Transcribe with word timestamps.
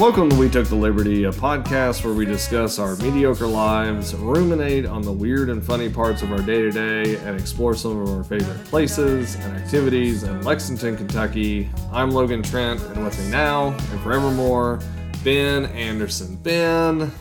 Welcome 0.00 0.30
to 0.30 0.36
We 0.36 0.48
Took 0.48 0.66
the 0.66 0.76
Liberty, 0.76 1.24
a 1.24 1.30
podcast 1.30 2.06
where 2.06 2.14
we 2.14 2.24
discuss 2.24 2.78
our 2.78 2.96
mediocre 2.96 3.46
lives, 3.46 4.14
ruminate 4.14 4.86
on 4.86 5.02
the 5.02 5.12
weird 5.12 5.50
and 5.50 5.62
funny 5.62 5.90
parts 5.90 6.22
of 6.22 6.32
our 6.32 6.40
day 6.40 6.62
to 6.62 6.70
day, 6.70 7.16
and 7.16 7.38
explore 7.38 7.74
some 7.74 8.00
of 8.00 8.08
our 8.08 8.24
favorite 8.24 8.64
places 8.64 9.34
and 9.34 9.58
activities 9.58 10.22
in 10.22 10.40
Lexington, 10.40 10.96
Kentucky. 10.96 11.68
I'm 11.92 12.12
Logan 12.12 12.42
Trent, 12.42 12.80
and 12.80 13.04
with 13.04 13.22
me 13.22 13.30
now 13.30 13.72
and 13.72 14.00
forevermore, 14.00 14.80
Ben 15.22 15.66
Anderson. 15.66 16.36
Ben, 16.36 17.12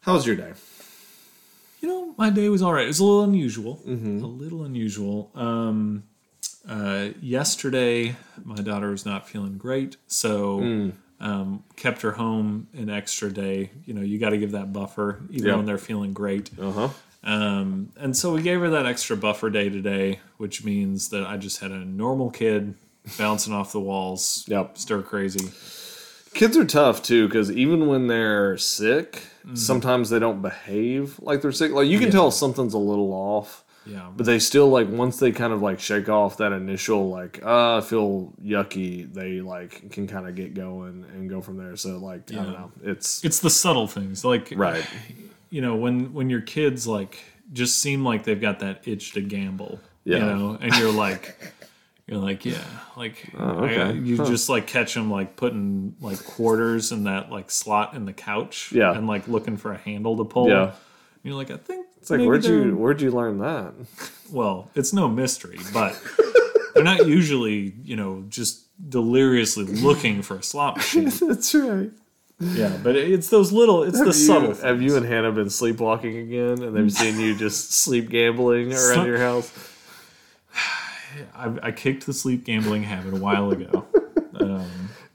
how 0.00 0.12
was 0.12 0.26
your 0.26 0.36
day? 0.36 0.52
You 1.80 1.88
know, 1.88 2.14
my 2.18 2.28
day 2.28 2.50
was 2.50 2.60
all 2.60 2.74
right. 2.74 2.84
It 2.84 2.88
was 2.88 3.00
a 3.00 3.04
little 3.04 3.24
unusual. 3.24 3.80
A 4.22 4.26
little 4.26 4.64
unusual. 4.64 5.30
Um, 5.34 6.04
uh, 6.68 7.08
yesterday, 7.22 8.16
my 8.44 8.56
daughter 8.56 8.90
was 8.90 9.06
not 9.06 9.26
feeling 9.26 9.56
great, 9.56 9.96
so 10.08 10.92
um, 11.20 11.64
kept 11.76 12.02
her 12.02 12.12
home 12.12 12.68
an 12.74 12.88
extra 12.90 13.30
day. 13.30 13.70
You 13.84 13.94
know, 13.94 14.02
you 14.02 14.18
got 14.18 14.30
to 14.30 14.38
give 14.38 14.52
that 14.52 14.72
buffer 14.72 15.20
even 15.30 15.56
when 15.56 15.66
they're 15.66 15.78
feeling 15.78 16.12
great. 16.12 16.50
Uh 16.60 16.70
huh. 16.72 16.88
Um, 17.24 17.92
and 17.98 18.16
so 18.16 18.32
we 18.32 18.42
gave 18.42 18.60
her 18.60 18.70
that 18.70 18.86
extra 18.86 19.16
buffer 19.16 19.50
day 19.50 19.68
today, 19.68 20.20
which 20.36 20.64
means 20.64 21.08
that 21.08 21.26
I 21.26 21.36
just 21.36 21.58
had 21.60 21.72
a 21.72 21.78
normal 21.84 22.30
kid 22.30 22.74
bouncing 23.18 23.52
off 23.52 23.72
the 23.72 23.80
walls, 23.80 24.44
Yep. 24.48 24.78
stir 24.78 25.02
crazy. 25.02 25.50
Kids 26.34 26.56
are 26.56 26.64
tough 26.64 27.02
too 27.02 27.26
because 27.26 27.50
even 27.50 27.86
when 27.88 28.06
they're 28.06 28.56
sick, 28.58 29.22
sometimes 29.54 30.10
they 30.10 30.18
don't 30.18 30.40
behave 30.42 31.18
like 31.20 31.40
they're 31.42 31.50
sick. 31.52 31.72
Like 31.72 31.88
you 31.88 31.98
can 31.98 32.08
Yeah. 32.08 32.12
tell 32.12 32.30
something's 32.30 32.74
a 32.74 32.78
little 32.78 33.12
off. 33.12 33.64
Yeah, 33.88 34.10
But 34.16 34.26
they 34.26 34.38
still 34.38 34.68
like 34.68 34.88
once 34.88 35.18
they 35.18 35.32
kind 35.32 35.52
of 35.52 35.62
like 35.62 35.80
shake 35.80 36.08
off 36.08 36.36
that 36.38 36.52
initial 36.52 37.08
like 37.08 37.42
uh 37.44 37.78
I 37.78 37.80
feel 37.80 38.32
yucky, 38.44 39.12
they 39.12 39.40
like 39.40 39.90
can 39.90 40.06
kind 40.06 40.28
of 40.28 40.34
get 40.34 40.54
going 40.54 41.04
and 41.14 41.28
go 41.30 41.40
from 41.40 41.56
there. 41.56 41.76
So 41.76 41.98
like 41.98 42.30
I 42.32 42.34
don't 42.36 42.52
know, 42.52 42.72
it's 42.82 43.24
it's 43.24 43.40
the 43.40 43.50
subtle 43.50 43.86
things, 43.86 44.24
like 44.24 44.52
right, 44.56 44.86
you 45.50 45.62
know 45.62 45.76
when 45.76 46.12
when 46.12 46.28
your 46.30 46.42
kids 46.42 46.86
like 46.86 47.18
just 47.52 47.78
seem 47.80 48.04
like 48.04 48.24
they've 48.24 48.40
got 48.40 48.58
that 48.60 48.86
itch 48.86 49.12
to 49.12 49.22
gamble 49.22 49.80
you 50.04 50.16
Yeah. 50.16 50.24
know 50.34 50.58
and 50.60 50.74
you're 50.76 50.92
like 50.92 51.34
you're 52.06 52.18
like 52.18 52.44
yeah 52.44 52.62
like 52.96 53.30
Oh, 53.38 53.64
okay. 53.64 53.80
I- 53.80 53.92
you 53.92 54.18
Huh. 54.18 54.26
just 54.26 54.50
like 54.50 54.66
catch 54.66 54.92
them 54.94 55.10
like 55.10 55.36
putting 55.36 55.94
like 56.00 56.22
quarters 56.26 56.92
in 56.92 57.04
that 57.04 57.30
like 57.30 57.50
slot 57.50 57.94
in 57.94 58.04
the 58.04 58.12
couch 58.12 58.70
Yeah. 58.72 58.92
and 58.94 59.06
like 59.06 59.28
looking 59.28 59.56
for 59.56 59.72
a 59.72 59.78
handle 59.78 60.16
to 60.18 60.24
pull 60.24 60.48
Yeah. 60.50 60.62
and 60.64 60.72
you're 61.24 61.34
like 61.36 61.50
i 61.50 61.56
think 61.56 61.86
it's 62.00 62.10
like 62.10 62.18
maybe 62.18 62.28
where'd 62.28 62.42
they're- 62.42 62.66
you 62.66 62.76
where'd 62.76 63.00
you 63.00 63.10
learn 63.10 63.38
that? 63.38 63.72
well 64.32 64.70
it's 64.74 64.92
no 64.92 65.08
mystery 65.08 65.58
but 65.72 66.00
they're 66.74 66.84
not 66.84 67.06
usually 67.06 67.74
you 67.84 67.96
know 67.96 68.24
just 68.28 68.64
deliriously 68.90 69.64
looking 69.64 70.22
for 70.22 70.36
a 70.36 70.42
slot 70.42 70.76
machine 70.76 71.10
That's 71.28 71.54
right. 71.54 71.90
yeah 72.40 72.76
but 72.82 72.94
it's 72.94 73.28
those 73.30 73.50
little 73.52 73.82
it's 73.82 73.98
the 73.98 74.04
Have 74.06 74.14
subtle 74.14 74.48
you, 74.54 74.62
have 74.62 74.82
you 74.82 74.96
and 74.96 75.04
Hannah 75.06 75.32
been 75.32 75.50
sleepwalking 75.50 76.16
again, 76.18 76.62
and 76.62 76.76
they've 76.76 76.92
seen 76.92 77.18
you 77.18 77.34
just 77.36 77.72
sleep 77.82 78.08
gambling 78.10 78.68
around 78.72 78.94
Some- 78.94 79.06
your 79.06 79.18
house? 79.18 79.50
I, 81.34 81.52
I 81.62 81.72
kicked 81.72 82.06
the 82.06 82.12
sleep 82.12 82.44
gambling 82.44 82.84
habit 82.84 83.14
a 83.14 83.16
while 83.16 83.50
ago 83.50 83.84
um, 84.38 84.68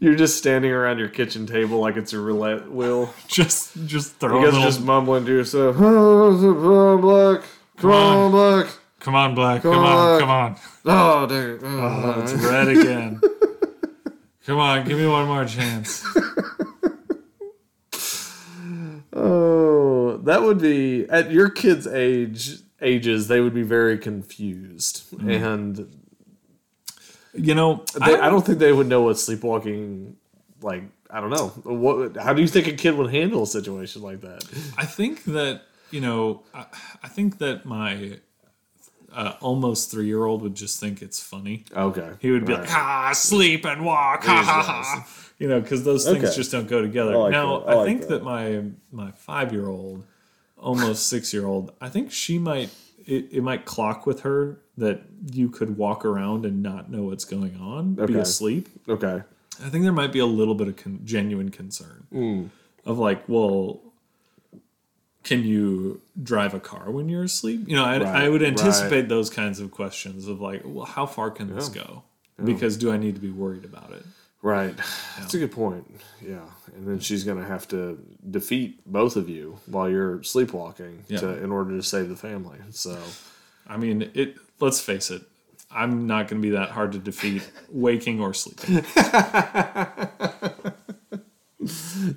You're 0.04 0.16
just 0.16 0.38
standing 0.38 0.70
around 0.70 1.00
your 1.00 1.08
kitchen 1.08 1.46
table 1.48 1.80
like 1.80 1.96
it's 1.96 2.12
a 2.12 2.20
roulette 2.20 2.70
wheel. 2.70 3.14
just 3.28 3.74
just 3.86 4.12
You 4.22 4.28
throw 4.28 4.40
a 4.40 4.44
guys 4.44 4.52
little, 4.54 4.68
just 4.68 4.82
mumbling 4.82 5.26
to 5.26 5.32
yourself. 5.32 5.78
Oh, 5.80 6.98
Black, 6.98 7.44
come 7.78 7.92
on, 7.92 8.32
Black. 8.32 8.68
come 9.00 9.16
on 9.16 9.34
black 9.34 9.62
come, 9.62 9.74
Come 9.74 9.84
on 9.86 9.98
on. 10.14 10.20
come 10.20 10.30
on 10.30 10.56
Oh, 10.86 11.26
dang. 11.28 11.50
it. 11.56 11.60
oh, 11.64 12.14
Oh, 12.18 12.22
it's 12.22 12.34
red 12.34 12.68
again 12.68 13.22
come 14.46 14.60
on 14.60 14.86
give 14.86 14.98
me 14.98 15.08
one 15.08 15.26
more 15.26 15.46
chance 15.46 16.06
Oh, 19.14 20.18
that 20.24 20.42
would 20.42 20.60
be 20.60 21.06
at 21.10 21.32
your 21.32 21.50
kids' 21.50 21.86
age 21.88 22.60
ages. 22.82 23.28
They 23.28 23.40
would 23.40 23.54
be 23.54 23.62
very 23.62 23.98
confused, 23.98 25.04
mm-hmm. 25.14 25.30
and 25.30 26.03
you 27.34 27.56
know 27.56 27.84
they, 27.96 28.16
I, 28.20 28.30
don't 28.30 28.46
think 28.46 28.60
they 28.60 28.72
would 28.72 28.88
know 28.88 29.02
what 29.04 29.18
sleepwalking 29.20 30.16
like. 30.62 30.84
I 31.10 31.22
don't 31.22 31.30
know. 31.30 31.50
What? 31.64 32.18
How 32.18 32.34
do 32.34 32.42
you 32.42 32.48
think 32.48 32.68
a 32.68 32.74
kid 32.74 32.96
would 32.98 33.12
handle 33.12 33.44
a 33.44 33.48
situation 33.48 34.02
like 34.02 34.22
that? 34.22 34.44
I 34.78 34.86
think 34.86 35.24
that 35.26 35.62
you 35.92 36.02
know 36.02 36.44
I, 36.54 36.66
I 37.04 37.08
think 37.08 37.38
that 37.40 37.66
my 37.66 38.18
uh, 39.12 39.34
almost 39.42 39.92
three 39.92 40.08
year 40.08 40.26
old 40.26 40.42
would 40.42 40.56
just 40.56 40.80
think 40.80 41.02
it's 41.02 41.22
funny 41.22 41.66
Okay, 41.76 42.12
he 42.20 42.32
would 42.32 42.46
be 42.46 42.54
like 42.54 42.68
ah 42.72 43.12
sleep 43.14 43.64
and 43.66 43.86
walk 43.86 44.24
ha 44.24 44.42
ha 44.44 44.62
ha 44.64 45.08
you 45.38 45.48
know 45.48 45.60
because 45.62 45.84
those 45.84 46.06
things 46.06 46.24
Okay. 46.24 46.36
just 46.36 46.52
don't 46.52 46.68
go 46.68 46.82
together 46.82 47.14
I 47.14 47.18
like 47.18 47.32
now. 47.32 47.58
I 47.62 47.72
I, 47.72 47.76
like 47.76 47.86
think 47.86 48.02
that. 48.02 48.10
that. 48.10 48.24
my 48.24 48.64
my 48.92 49.12
five 49.12 49.54
year 49.54 49.68
old 49.68 50.04
almost 50.58 51.08
six 51.10 51.32
year 51.34 51.46
old 51.46 51.74
i 51.80 51.90
think 51.90 52.12
she 52.12 52.40
might 52.40 52.70
it, 53.06 53.28
it 53.32 53.42
might 53.44 53.66
clock 53.66 54.06
with 54.06 54.22
her 54.22 54.60
that 54.78 55.02
you 55.32 55.50
could 55.50 55.78
walk 55.78 56.04
around 56.06 56.46
and 56.46 56.64
not 56.64 56.90
know 56.92 57.04
what's 57.04 57.26
going 57.26 57.56
on 57.58 57.94
be 58.08 58.16
asleep. 58.16 58.68
Okay. 58.90 59.22
i 59.64 59.70
think 59.70 59.84
there 59.84 59.92
might 59.94 60.12
be 60.12 60.20
a 60.20 60.26
little 60.26 60.56
bit 60.56 60.68
of 60.68 60.76
con- 60.76 61.00
genuine 61.04 61.50
concern 61.50 62.08
Hmm. 62.12 62.46
of 62.86 62.98
like 63.00 63.28
well 63.30 63.82
can 65.24 65.44
you 65.46 66.02
drive 66.22 66.54
a 66.54 66.60
car 66.60 66.92
when 66.92 67.08
you're 67.08 67.24
asleep? 67.24 67.64
You 67.68 67.76
know 67.76 67.86
i, 67.86 67.96
I 67.96 68.00
Right, 68.00 68.30
would 68.30 68.42
right. 68.42 68.50
anticipate 68.52 69.08
those 69.10 69.30
kinds 69.30 69.60
of 69.60 69.72
questions 69.72 70.28
of 70.28 70.42
like 70.42 70.62
well 70.66 70.86
how 70.86 71.06
far 71.06 71.32
can 71.32 71.54
this 71.56 71.70
go? 71.70 72.04
Because 72.44 72.76
do 72.78 72.92
i 72.92 72.98
need 72.98 73.16
to 73.16 73.22
be 73.22 73.32
worried 73.32 73.64
about 73.64 73.92
it 73.92 74.04
Right. 74.44 74.76
That's 75.18 75.34
a 75.34 75.40
good 75.40 75.54
point. 75.54 75.90
Yeah. 76.22 76.42
And 76.76 76.86
then 76.86 77.00
she's 77.00 77.24
going 77.24 77.38
to 77.38 77.46
have 77.46 77.66
to 77.70 77.98
defeat 78.30 78.82
both 78.86 79.16
of 79.16 79.30
you 79.30 79.58
while 79.68 79.90
you're 79.90 80.22
sleepwalking 80.22 81.06
Yeah. 81.08 81.20
to, 81.22 81.42
in 81.42 81.50
order 81.52 81.72
to 81.78 81.82
save 81.82 82.10
the 82.10 82.18
family. 82.18 82.58
So, 82.72 83.02
I 83.68 83.78
mean, 83.78 84.12
it. 84.14 84.36
Let's 84.60 84.82
face 84.82 85.10
it. 85.12 85.22
I'm 85.72 86.08
not 86.08 86.28
going 86.28 86.42
to 86.42 86.46
be 86.48 86.54
that 86.56 86.70
hard 86.72 86.92
to 86.92 87.00
defeat, 87.00 87.50
waking 87.70 88.20
or 88.22 88.34
sleeping. 88.34 88.84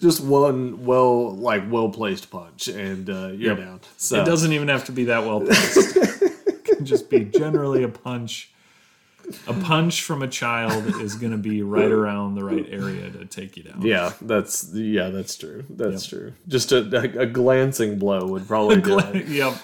just 0.00 0.20
one 0.22 0.84
well, 0.84 1.30
like 1.36 1.62
well 1.70 1.88
placed 1.90 2.30
punch, 2.30 2.66
and 2.68 3.08
uh, 3.08 3.28
you're 3.28 3.56
Yep. 3.56 3.58
down. 3.58 3.80
So, 3.96 4.20
It 4.22 4.26
doesn't 4.26 4.52
even 4.52 4.66
have 4.68 4.84
to 4.86 4.92
be 4.92 5.04
that 5.04 5.24
well 5.24 5.40
placed. 5.40 5.96
it 5.96 6.64
can 6.64 6.84
just 6.84 7.08
be 7.08 7.20
generally 7.24 7.82
a 7.84 7.88
punch. 7.88 8.50
A 9.48 9.54
punch 9.54 10.02
from 10.02 10.22
a 10.22 10.28
child 10.28 10.86
is 11.00 11.16
going 11.16 11.32
to 11.32 11.38
be 11.38 11.62
right 11.62 11.90
around 11.90 12.34
the 12.36 12.44
right 12.44 12.66
area 12.70 13.10
to 13.10 13.24
take 13.26 13.56
you 13.56 13.64
down. 13.64 13.82
yeah, 13.82 14.12
that's 14.20 14.72
yeah, 14.72 15.10
that's 15.10 15.36
true. 15.36 15.64
That's 15.68 16.06
true. 16.06 16.32
Just 16.46 16.70
a, 16.72 16.78
a, 17.18 17.22
a 17.22 17.26
glancing 17.26 17.98
blow 17.98 18.26
would 18.28 18.46
probably 18.46 18.80
do 18.80 18.98
it. 18.98 19.26
yep. 19.28 19.54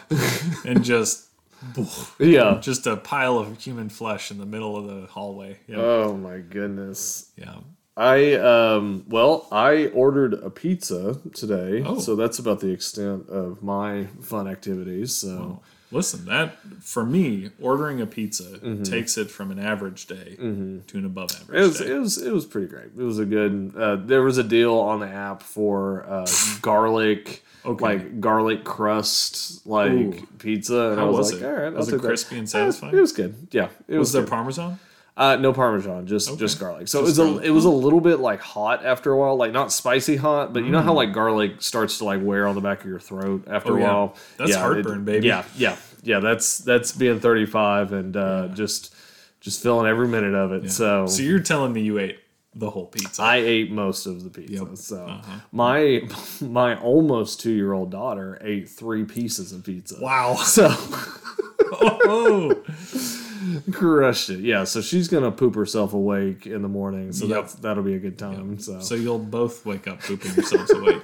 And 0.64 0.82
just, 0.82 1.26
Yeah. 2.18 2.58
just 2.60 2.86
a 2.86 2.96
pile 2.96 3.38
of 3.38 3.60
human 3.60 3.88
flesh 3.88 4.30
in 4.32 4.38
the 4.38 4.46
middle 4.46 4.76
of 4.76 4.86
the 4.86 5.06
hallway. 5.06 5.58
Yep. 5.68 5.78
Oh 5.78 6.16
my 6.16 6.38
goodness. 6.38 7.30
yeah. 7.36 7.58
I 7.96 8.34
um 8.36 9.04
well, 9.08 9.46
I 9.52 9.88
ordered 9.88 10.32
a 10.34 10.48
pizza 10.50 11.20
today, 11.34 11.84
Oh. 11.86 11.98
so 11.98 12.16
that's 12.16 12.38
about 12.38 12.60
the 12.60 12.70
extent 12.70 13.28
of 13.28 13.62
my 13.62 14.06
fun 14.22 14.48
activities. 14.48 15.14
So 15.14 15.60
Listen, 15.92 16.24
that 16.24 16.56
for 16.80 17.04
me, 17.04 17.50
ordering 17.60 18.00
a 18.00 18.06
pizza 18.06 18.44
Mm-hmm. 18.44 18.82
takes 18.82 19.16
it 19.18 19.30
from 19.30 19.50
an 19.50 19.58
average 19.58 20.06
day 20.06 20.34
to 20.36 20.98
an 20.98 21.04
above 21.04 21.30
average 21.40 21.58
it 21.60 21.62
was 21.68 21.78
day. 21.78 21.86
it 21.94 21.98
was 21.98 22.18
it 22.18 22.32
was 22.32 22.46
pretty 22.46 22.66
great. 22.66 22.86
It 22.86 23.02
was 23.02 23.18
a 23.18 23.24
good. 23.26 23.72
Uh, 23.76 23.96
there 23.96 24.22
was 24.22 24.38
a 24.38 24.42
deal 24.44 24.74
on 24.78 25.00
the 25.00 25.08
app 25.08 25.42
for 25.42 26.04
uh, 26.08 26.26
garlic, 26.62 27.44
Okay. 27.64 27.84
like 27.84 28.20
garlic 28.20 28.64
crust, 28.64 29.66
like 29.66 29.92
Ooh. 29.92 30.26
pizza, 30.38 30.90
and 30.90 30.98
How 30.98 31.06
I 31.06 31.10
was, 31.10 31.18
was 31.18 31.32
like, 31.34 31.42
it? 31.42 31.46
all 31.46 31.52
right, 31.62 31.72
Was 31.72 31.88
it 31.88 31.92
take 31.92 32.00
that. 32.02 32.08
crispy 32.08 32.38
and 32.38 32.48
satisfying? 32.48 32.96
It 32.96 33.00
was 33.00 33.12
good. 33.12 33.48
Yeah, 33.52 33.68
it 33.86 33.98
Was 33.98 34.08
was. 34.08 34.12
there 34.14 34.22
good. 34.22 34.30
parmesan? 34.30 34.78
Uh, 35.14 35.36
no 35.36 35.52
parmesan, 35.52 36.06
just 36.06 36.28
Okay. 36.30 36.38
just 36.38 36.58
garlic. 36.58 36.88
So 36.88 37.04
Just 37.04 37.18
it 37.18 37.22
was 37.22 37.28
garlic. 37.30 37.44
a 37.44 37.46
it 37.48 37.50
was 37.50 37.64
a 37.66 37.70
little 37.70 38.00
bit 38.00 38.18
like 38.20 38.40
hot 38.40 38.82
after 38.84 39.12
a 39.12 39.16
while, 39.18 39.36
like 39.36 39.52
not 39.52 39.70
spicy 39.70 40.16
hot, 40.16 40.54
but 40.54 40.64
you 40.64 40.70
know 40.70 40.80
how 40.80 40.94
like 40.94 41.12
garlic 41.12 41.60
starts 41.60 41.98
to 41.98 42.04
like 42.04 42.22
wear 42.22 42.46
on 42.46 42.54
the 42.54 42.62
back 42.62 42.80
of 42.80 42.86
your 42.86 42.98
throat 42.98 43.44
after 43.46 43.72
Mm. 43.72 43.74
Oh, 43.74 43.76
a 43.76 43.80
yeah. 43.80 43.86
while. 43.94 44.16
That's 44.38 44.50
Yeah, 44.52 44.58
heartburn, 44.60 45.04
baby. 45.04 45.26
Yeah, 45.26 45.44
yeah, 45.54 45.76
yeah. 46.02 46.20
That's 46.20 46.58
that's 46.58 46.92
being 46.92 47.20
thirty 47.20 47.44
five 47.44 47.92
and 47.92 48.16
uh, 48.16 48.48
just 48.54 48.94
just 49.40 49.62
feeling 49.62 49.86
every 49.86 50.08
minute 50.08 50.34
of 50.34 50.52
it. 50.52 50.70
So, 50.70 51.06
So 51.06 51.20
you're 51.22 51.40
telling 51.40 51.72
me 51.74 51.82
you 51.82 51.98
ate 51.98 52.18
the 52.54 52.70
whole 52.70 52.86
pizza? 52.86 53.20
I 53.22 53.36
ate 53.36 53.70
most 53.70 54.06
of 54.06 54.24
the 54.24 54.30
pizza. 54.30 54.64
Yep. 54.64 54.76
So 54.76 55.04
Uh-huh. 55.04 55.40
my 55.52 56.08
my 56.40 56.74
almost 56.80 57.38
two 57.40 57.50
year 57.52 57.74
old 57.74 57.90
daughter 57.90 58.38
ate 58.40 58.66
three 58.70 59.04
pieces 59.04 59.52
of 59.52 59.62
pizza. 59.62 59.96
wow. 60.00 60.36
So 60.36 60.68
oh, 61.72 62.62
crushed 63.70 64.30
it. 64.30 64.40
Yeah. 64.40 64.64
So 64.64 64.80
she's 64.80 65.08
gonna 65.08 65.30
poop 65.30 65.54
herself 65.54 65.92
awake 65.94 66.46
in 66.46 66.62
the 66.62 66.68
morning. 66.68 67.12
So 67.12 67.26
Yep. 67.26 67.40
that's 67.40 67.54
that'll 67.54 67.82
be 67.82 67.94
a 67.94 67.98
good 67.98 68.18
time. 68.18 68.58
So. 68.58 68.80
so 68.80 68.94
you'll 68.94 69.18
both 69.18 69.64
wake 69.66 69.86
up 69.86 70.00
pooping 70.00 70.32
yourselves 70.34 70.70
awake. 70.72 71.02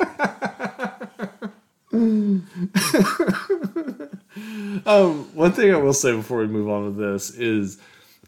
Um, 4.87 5.25
one 5.35 5.53
thing 5.53 5.75
I 5.75 5.79
will 5.79 5.93
say 5.93 6.15
before 6.15 6.39
we 6.39 6.47
move 6.47 6.69
on 6.69 6.85
to 6.85 6.91
this 6.93 7.31
is, 7.31 7.79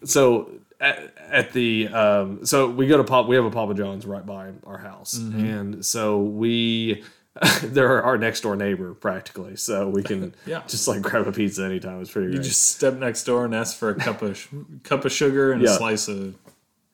so 0.04 0.50
at, 0.80 1.14
at 1.30 1.52
the 1.52 1.86
um, 1.88 2.44
so 2.44 2.68
we 2.68 2.86
go 2.88 2.96
to 2.96 3.04
pop 3.04 3.28
we 3.28 3.36
have 3.36 3.44
a 3.44 3.50
Papa 3.50 3.74
John's 3.74 4.04
right 4.06 4.24
by 4.26 4.50
our 4.64 4.78
house, 4.78 5.16
Mm-hmm. 5.18 5.44
and 5.44 5.86
so 5.86 6.18
we 6.20 7.04
they're 7.62 8.02
our 8.02 8.18
next 8.18 8.40
door 8.40 8.56
neighbor 8.56 8.92
practically, 8.94 9.56
so 9.56 9.88
we 9.88 10.02
can 10.02 10.34
Yeah. 10.46 10.62
just 10.66 10.88
like 10.88 11.00
grab 11.02 11.26
a 11.28 11.32
pizza 11.32 11.64
anytime. 11.64 12.00
It's 12.00 12.10
pretty 12.10 12.26
good. 12.28 12.32
You 12.34 12.38
great. 12.40 12.48
just 12.48 12.70
step 12.74 12.94
next 12.94 13.24
door 13.24 13.44
and 13.44 13.54
ask 13.54 13.76
for 13.76 13.90
a 13.90 13.94
cup 13.94 14.22
of 14.22 14.48
cup 14.82 15.04
of 15.04 15.12
sugar 15.12 15.52
and 15.52 15.62
Yeah. 15.62 15.70
a 15.70 15.76
slice 15.76 16.08
of. 16.08 16.34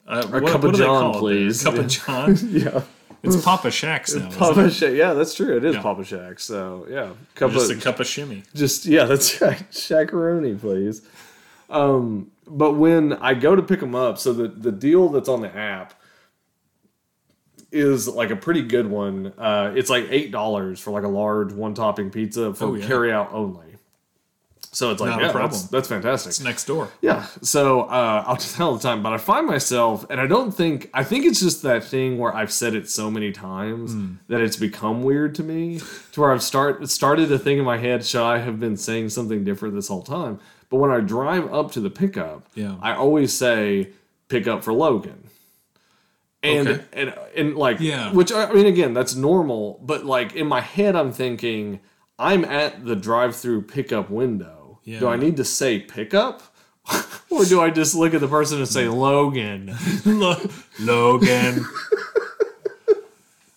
Uh, 0.07 0.23
A 0.33 0.41
cup 0.43 0.63
of 0.63 0.73
do 0.73 0.79
John, 0.79 0.87
call 0.87 1.11
it 1.11 1.13
there? 1.15 1.21
please. 1.21 1.63
Cup 1.65 1.75
of 1.75 1.87
John. 1.89 2.37
yeah, 2.51 2.83
It's 3.25 3.43
Papa 3.43 3.71
Shack's 3.73 4.15
now. 4.15 4.31
Papa 4.31 4.71
Shack. 4.71 4.93
Yeah, 4.95 5.15
that's 5.15 5.35
true. 5.35 5.57
It 5.57 5.65
is 5.65 5.75
Yeah. 5.75 5.83
Papa 5.83 6.05
Shack. 6.05 6.39
So 6.39 6.87
yeah, 6.89 7.11
cup 7.35 7.51
Just 7.53 7.71
of 7.73 7.79
a 7.79 7.81
cup 7.81 7.99
of 7.99 8.07
shimmy. 8.07 8.45
just 8.55 8.87
yeah, 8.87 9.05
that's 9.07 9.41
right. 9.41 9.69
Shakaroni, 9.73 10.61
please. 10.61 11.03
Um, 11.71 12.31
but 12.47 12.75
when 12.75 13.15
I 13.15 13.35
go 13.35 13.57
to 13.57 13.63
pick 13.63 13.81
them 13.81 13.95
up, 13.97 14.19
so 14.19 14.33
the 14.33 14.47
the 14.49 14.71
deal 14.71 15.09
that's 15.09 15.29
on 15.29 15.41
the 15.41 15.53
app 15.57 15.95
is 17.77 18.09
like 18.09 18.31
a 18.31 18.37
pretty 18.37 18.63
good 18.63 18.87
one. 18.89 19.33
Uh, 19.39 19.73
it's 19.77 19.91
like 19.91 20.07
eight 20.11 20.31
dollars 20.33 20.81
for 20.81 20.91
like 20.91 21.05
a 21.05 21.09
large 21.09 21.53
one 21.53 21.75
topping 21.75 22.11
pizza 22.11 22.53
for 22.55 22.65
Oh, 22.67 22.75
yeah. 22.75 22.87
carry 22.87 23.13
out 23.13 23.33
only. 23.33 23.63
So 24.73 24.91
it's 24.91 25.01
like 25.01 25.09
Not 25.11 25.21
yeah, 25.23 25.31
problem. 25.33 25.51
That's, 25.53 25.63
that's 25.69 25.89
fantastic. 25.89 26.29
It's 26.31 26.41
next 26.41 26.67
door. 26.67 26.91
Yeah. 27.01 27.25
So 27.41 27.83
uh, 27.83 28.25
I'll 28.27 28.35
just 28.37 28.57
tell 28.57 28.69
all 28.69 28.75
the 28.77 28.83
time, 28.83 29.03
but 29.03 29.15
I 29.15 29.17
find 29.17 29.47
myself, 29.47 30.05
and 30.11 30.21
I 30.21 30.27
don't 30.27 30.53
think, 30.53 30.91
I 30.93 31.03
think 31.03 31.25
it's 31.25 31.41
just 31.41 31.63
that 31.63 31.83
thing 31.83 32.19
where 32.19 32.35
I've 32.37 32.53
said 32.53 32.75
it 32.75 32.91
so 32.91 33.11
many 33.11 33.33
times 33.33 33.93
Hmm. 33.95 34.15
that 34.29 34.43
it's 34.43 34.57
become 34.57 35.03
weird 35.03 35.35
to 35.37 35.43
me, 35.43 35.81
to 36.13 36.21
where 36.21 36.31
I've 36.31 36.43
start 36.43 36.87
started 36.91 37.31
to 37.31 37.39
think 37.39 37.59
in 37.59 37.65
my 37.65 37.79
head, 37.79 38.05
should 38.05 38.21
I 38.23 38.39
have 38.39 38.61
been 38.61 38.77
saying 38.77 39.09
something 39.11 39.45
different 39.45 39.75
this 39.75 39.89
whole 39.89 40.03
time? 40.03 40.41
But 40.69 40.77
when 40.77 40.91
I 40.91 41.01
drive 41.01 41.51
up 41.55 41.73
to 41.73 41.81
the 41.81 41.89
pickup, 41.91 42.47
Yeah. 42.55 42.75
I 42.83 42.93
always 42.95 43.33
say 43.33 43.91
pick 44.29 44.47
up 44.47 44.63
for 44.63 44.75
Logan. 44.75 45.26
And, 46.47 46.69
Okay. 46.69 46.85
and 46.93 47.15
and 47.37 47.57
like 47.57 47.81
Yeah. 47.81 48.13
which 48.13 48.33
I 48.33 48.53
mean 48.53 48.67
again 48.67 48.95
that's 48.95 49.15
normal 49.15 49.81
but 49.83 50.05
like 50.07 50.35
in 50.35 50.47
my 50.47 50.61
head 50.61 50.95
I'm 50.97 51.13
thinking 51.13 51.81
I'm 52.19 52.45
at 52.45 52.85
the 52.85 52.97
drive-through 52.97 53.63
pickup 53.63 54.09
window 54.11 54.79
Yeah. 54.85 55.01
do 55.01 55.09
I 55.09 55.17
need 55.17 55.37
to 55.39 55.45
say 55.45 55.79
pickup? 55.81 56.43
or 57.31 57.45
do 57.45 57.61
I 57.61 57.71
just 57.71 57.95
look 57.97 58.15
at 58.15 58.21
the 58.21 58.29
person 58.29 58.59
and 58.59 58.69
say 58.69 58.87
Logan? 58.89 59.75
Logan. 60.81 61.67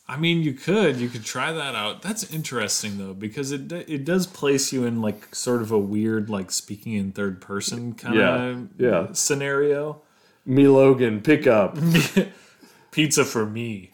I 0.08 0.18
mean, 0.18 0.42
you 0.42 0.54
could 0.54 0.98
you 0.98 1.08
could 1.08 1.24
try 1.24 1.52
that 1.52 1.76
out. 1.76 2.02
That's 2.02 2.34
interesting 2.34 2.98
though 2.98 3.14
because 3.14 3.52
it 3.52 3.72
it 3.72 4.04
does 4.06 4.26
place 4.26 4.74
you 4.74 4.84
in 4.84 5.02
like 5.04 5.34
sort 5.36 5.62
of 5.62 5.72
a 5.72 5.78
weird 5.78 6.30
like 6.32 6.50
speaking 6.50 6.94
in 6.94 7.12
third 7.12 7.40
person 7.42 7.94
kind 7.94 8.20
of 8.20 8.70
Yeah, 8.80 8.90
yeah. 8.90 9.08
scenario. 9.14 10.02
Me 10.48 10.68
Logan, 10.68 11.22
pick 11.22 11.46
up. 11.46 11.78
Pizza 12.92 13.24
for 13.26 13.46
me. 13.46 13.92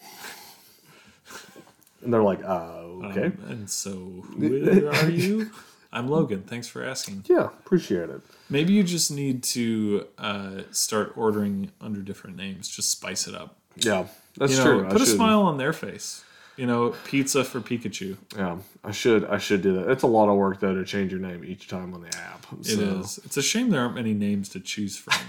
And 2.02 2.12
they're 2.12 2.22
like, 2.22 2.42
uh, 2.44 2.82
okay. 3.10 3.26
Um, 3.26 3.38
and 3.48 3.70
so 3.70 3.90
who 4.38 4.88
are 4.88 5.10
you? 5.10 5.50
I'm 5.92 6.08
Logan. 6.08 6.42
Thanks 6.42 6.68
for 6.68 6.84
asking. 6.84 7.24
yeah, 7.28 7.44
appreciate 7.44 8.10
it. 8.10 8.20
Maybe 8.50 8.74
you 8.74 8.82
just 8.82 9.10
need 9.10 9.42
to 9.44 10.06
uh, 10.18 10.62
start 10.70 11.12
ordering 11.16 11.72
under 11.80 12.00
different 12.00 12.36
names. 12.36 12.68
Just 12.68 12.90
spice 12.90 13.26
it 13.26 13.34
up. 13.34 13.56
Yeah, 13.76 14.06
that's 14.36 14.52
You 14.52 14.58
know, 14.58 14.64
true. 14.80 14.88
Put 14.88 15.00
a 15.00 15.06
should- 15.06 15.14
smile 15.16 15.42
on 15.42 15.56
their 15.58 15.72
face. 15.72 16.22
You 16.56 16.66
know, 16.66 16.94
pizza 17.04 17.44
for 17.44 17.60
Pikachu. 17.60 18.16
Yeah, 18.34 18.56
I 18.82 18.90
should. 18.90 19.26
I 19.26 19.36
should 19.36 19.60
do 19.60 19.74
that. 19.74 19.90
It's 19.90 20.02
a 20.04 20.06
lot 20.06 20.30
of 20.30 20.36
work 20.36 20.60
though 20.60 20.74
to 20.74 20.84
change 20.86 21.12
your 21.12 21.20
name 21.20 21.44
each 21.44 21.68
time 21.68 21.92
on 21.92 22.00
the 22.00 22.08
app. 22.16 22.46
It 22.60 22.78
is. 22.78 23.18
It's 23.26 23.36
a 23.36 23.42
shame 23.42 23.68
there 23.68 23.80
aren't 23.82 23.94
many 23.94 24.14
names 24.14 24.48
to 24.50 24.60
choose 24.60 24.96
from. 24.96 25.18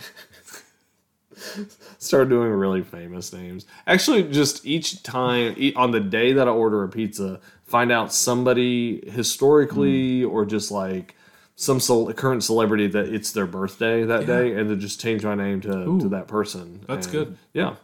Start 1.99 2.29
doing 2.29 2.51
really 2.51 2.83
famous 2.83 3.31
names. 3.33 3.65
Actually, 3.85 4.23
just 4.23 4.65
each 4.65 5.03
time 5.03 5.55
on 5.75 5.91
the 5.91 5.99
day 5.99 6.33
that 6.33 6.47
I 6.47 6.51
order 6.51 6.83
a 6.83 6.89
pizza, 6.89 7.39
find 7.65 7.91
out 7.91 8.13
somebody 8.13 9.09
historically 9.09 10.21
Hmm. 10.23 10.29
or 10.29 10.45
just 10.45 10.71
like 10.71 11.15
some 11.55 11.79
cel- 11.79 12.11
current 12.13 12.43
celebrity 12.43 12.87
that 12.87 13.07
it's 13.07 13.31
their 13.31 13.47
birthday 13.47 14.03
that 14.03 14.25
day, 14.27 14.53
and 14.53 14.69
then 14.69 14.79
just 14.79 15.01
change 15.01 15.23
my 15.25 15.33
name 15.35 15.59
to, 15.61 15.99
to 15.99 16.09
that 16.09 16.27
person. 16.27 16.81
That's 16.87 17.07
And- 17.07 17.13
good. 17.13 17.37
Yeah. 17.53 17.75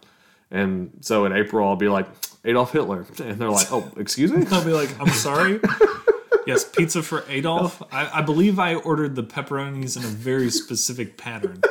And 0.52 0.92
so 1.02 1.26
in 1.26 1.34
April, 1.34 1.68
I'll 1.68 1.76
be 1.76 1.90
like 1.90 2.08
Adolf 2.46 2.72
Hitler, 2.74 3.06
and 3.24 3.40
they're 3.40 3.50
like, 3.50 3.72
"Oh, 3.72 3.90
excuse 3.98 4.32
me." 4.32 4.46
I'll 4.52 4.64
be 4.64 4.74
like, 4.74 4.90
I'm 5.00 5.10
sorry. 5.10 5.60
Yes, 6.46 6.66
pizza 6.66 7.02
for 7.02 7.24
Adolf. 7.30 7.82
I, 7.90 8.20
I 8.20 8.22
believe 8.22 8.60
I 8.60 8.76
ordered 8.76 9.16
the 9.16 9.24
pepperonis 9.24 9.96
in 9.96 10.04
a 10.04 10.08
very 10.08 10.50
specific 10.50 11.16
pattern. 11.16 11.62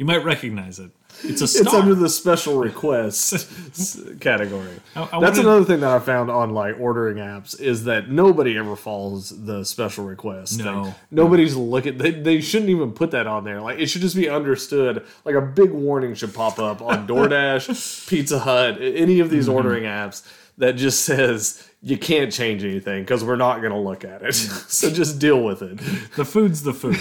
You 0.00 0.06
might 0.06 0.24
recognize 0.24 0.78
it. 0.78 0.92
It's 1.24 1.42
a. 1.42 1.44
It's 1.44 1.74
under 1.74 1.94
the 1.94 2.08
special 2.08 2.58
requests 2.58 4.02
category. 4.20 4.80
I- 4.96 5.02
I 5.02 5.04
That's 5.20 5.36
wanted- 5.36 5.38
another 5.40 5.64
thing 5.66 5.80
that 5.80 5.90
I 5.90 5.98
found 5.98 6.30
on 6.30 6.54
like 6.54 6.76
ordering 6.80 7.18
apps 7.18 7.60
is 7.60 7.84
that 7.84 8.08
nobody 8.08 8.56
ever 8.56 8.76
follows 8.76 9.28
the 9.44 9.62
special 9.64 10.06
request. 10.06 10.58
No. 10.58 10.84
thing. 10.84 10.94
nobody's 11.10 11.54
looking. 11.54 11.98
They, 11.98 12.12
they 12.12 12.40
shouldn't 12.40 12.70
even 12.70 12.92
put 12.92 13.10
that 13.10 13.26
on 13.26 13.44
there. 13.44 13.60
Like 13.60 13.78
it 13.78 13.88
should 13.88 14.00
just 14.00 14.16
be 14.16 14.26
understood. 14.30 15.04
Like 15.26 15.34
a 15.34 15.42
big 15.42 15.70
warning 15.70 16.14
should 16.14 16.32
pop 16.32 16.58
up 16.58 16.80
on 16.80 17.06
DoorDash, 17.10 18.08
Pizza 18.08 18.38
Hut, 18.38 18.78
any 18.80 19.20
of 19.20 19.28
these 19.28 19.48
Mm-hmm. 19.48 19.54
ordering 19.56 19.84
apps 19.84 20.26
that 20.56 20.76
just 20.76 21.04
says 21.04 21.68
you 21.82 21.98
can't 21.98 22.32
change 22.32 22.64
anything 22.64 23.02
because 23.02 23.22
we're 23.22 23.36
not 23.36 23.58
going 23.60 23.72
to 23.74 23.78
look 23.78 24.04
at 24.06 24.22
it. 24.22 24.32
so 24.34 24.90
just 24.90 25.18
deal 25.18 25.42
with 25.44 25.60
it. 25.60 25.76
the 26.16 26.24
food's 26.24 26.62
the 26.62 26.72
food. 26.72 26.96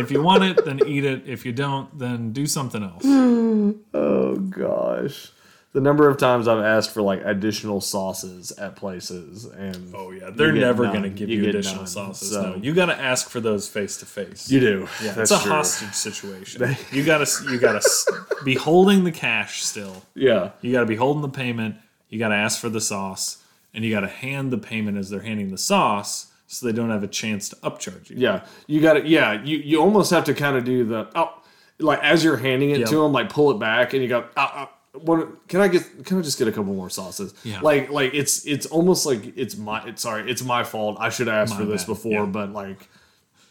If 0.00 0.10
you 0.10 0.22
want 0.22 0.44
it, 0.44 0.64
then 0.64 0.80
eat 0.86 1.04
it. 1.04 1.22
If 1.28 1.44
you 1.46 1.52
don't, 1.52 1.98
then 1.98 2.32
do 2.32 2.46
something 2.46 2.82
else. 2.82 3.04
Oh 3.94 4.36
gosh. 4.36 5.30
The 5.72 5.80
number 5.80 6.08
of 6.08 6.16
times 6.16 6.48
I've 6.48 6.62
asked 6.64 6.90
for 6.90 7.02
like 7.02 7.20
additional 7.24 7.80
sauces 7.80 8.50
at 8.52 8.76
places 8.76 9.44
and 9.44 9.94
Oh 9.94 10.10
yeah, 10.10 10.30
they're 10.30 10.52
get 10.52 10.60
never 10.60 10.84
none. 10.84 10.92
going 10.92 11.02
to 11.04 11.10
give 11.10 11.28
You 11.28 11.36
you, 11.38 11.42
get 11.44 11.54
additional 11.54 11.80
none. 11.82 11.86
sauces. 11.86 12.30
So- 12.32 12.42
no, 12.42 12.56
you 12.56 12.72
got 12.74 12.86
to 12.86 12.98
ask 12.98 13.28
for 13.28 13.40
those 13.40 13.68
face 13.68 13.98
to 13.98 14.06
face. 14.06 14.50
you 14.50 14.60
do. 14.60 14.88
Yeah, 15.02 15.12
That's 15.12 15.30
it's 15.30 15.40
a 15.40 15.42
true. 15.44 15.52
hostage 15.52 15.92
situation. 15.92 16.76
you 16.92 17.04
got 17.04 17.26
to 17.26 17.50
you 17.52 17.58
got 17.58 17.80
to 17.82 18.24
be 18.44 18.54
holding 18.54 19.04
the 19.04 19.12
cash 19.12 19.62
still. 19.62 20.02
Yeah. 20.14 20.50
You 20.62 20.72
got 20.72 20.80
to 20.80 20.86
be 20.86 20.96
holding 20.96 21.22
the 21.22 21.28
payment. 21.28 21.76
You 22.08 22.18
got 22.18 22.28
to 22.28 22.36
ask 22.36 22.58
for 22.58 22.70
the 22.70 22.80
sauce, 22.80 23.42
and 23.74 23.84
you 23.84 23.90
got 23.90 24.00
to 24.00 24.08
hand 24.08 24.50
the 24.50 24.58
payment 24.58 24.96
as 24.96 25.10
they're 25.10 25.20
handing 25.20 25.50
the 25.50 25.58
sauce, 25.58 26.27
so 26.48 26.66
they 26.66 26.72
don't 26.72 26.90
have 26.90 27.04
a 27.04 27.08
chance 27.08 27.48
to 27.50 27.56
upcharge 27.56 28.10
you. 28.10 28.16
Yeah. 28.18 28.44
You 28.66 28.80
got 28.80 28.94
to 28.94 29.06
yeah, 29.06 29.40
you 29.44 29.58
you 29.58 29.80
almost 29.80 30.10
have 30.10 30.24
to 30.24 30.34
kind 30.34 30.56
of 30.56 30.64
do 30.64 30.82
the 30.84 31.08
oh 31.14 31.32
like 31.78 32.00
as 32.02 32.24
you're 32.24 32.36
handing 32.38 32.70
it 32.70 32.80
Yep. 32.80 32.88
to 32.88 33.02
them 33.02 33.12
like 33.12 33.28
pull 33.28 33.52
it 33.52 33.60
back 33.60 33.92
and 33.92 34.02
you 34.02 34.08
go 34.08 34.24
uh, 34.36 34.48
uh, 34.54 34.66
what, 34.94 35.46
can 35.46 35.60
I 35.60 35.68
get? 35.68 36.04
Can 36.06 36.18
I 36.18 36.22
just 36.22 36.38
get 36.38 36.48
a 36.48 36.50
couple 36.52 36.74
more 36.74 36.90
sauces? 36.90 37.32
Yeah. 37.44 37.60
Like, 37.60 37.90
like 37.90 38.14
it's 38.14 38.44
it's 38.46 38.66
almost 38.66 39.06
like 39.06 39.36
it's 39.36 39.56
my. 39.56 39.84
It's, 39.86 40.02
sorry, 40.02 40.28
it's 40.28 40.42
my 40.42 40.64
fault. 40.64 40.96
I 40.98 41.10
should 41.10 41.28
ask 41.28 41.52
My 41.52 41.58
for 41.60 41.64
this 41.66 41.82
bad. 41.84 41.92
before, 41.92 42.12
Yeah. 42.24 42.24
but 42.26 42.52
like, 42.52 42.88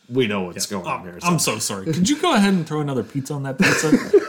we 0.10 0.28
know 0.28 0.42
what's 0.42 0.66
going 0.66 0.86
on 0.86 1.00
Oh, 1.02 1.04
here. 1.04 1.20
I'm 1.24 1.40
so 1.40 1.58
sorry. 1.60 1.86
Could 1.86 2.10
you 2.10 2.20
go 2.20 2.34
ahead 2.34 2.54
and 2.54 2.68
throw 2.68 2.82
another 2.82 3.04
pizza 3.04 3.34
on 3.34 3.44
that 3.44 3.60
pizza? 3.60 3.92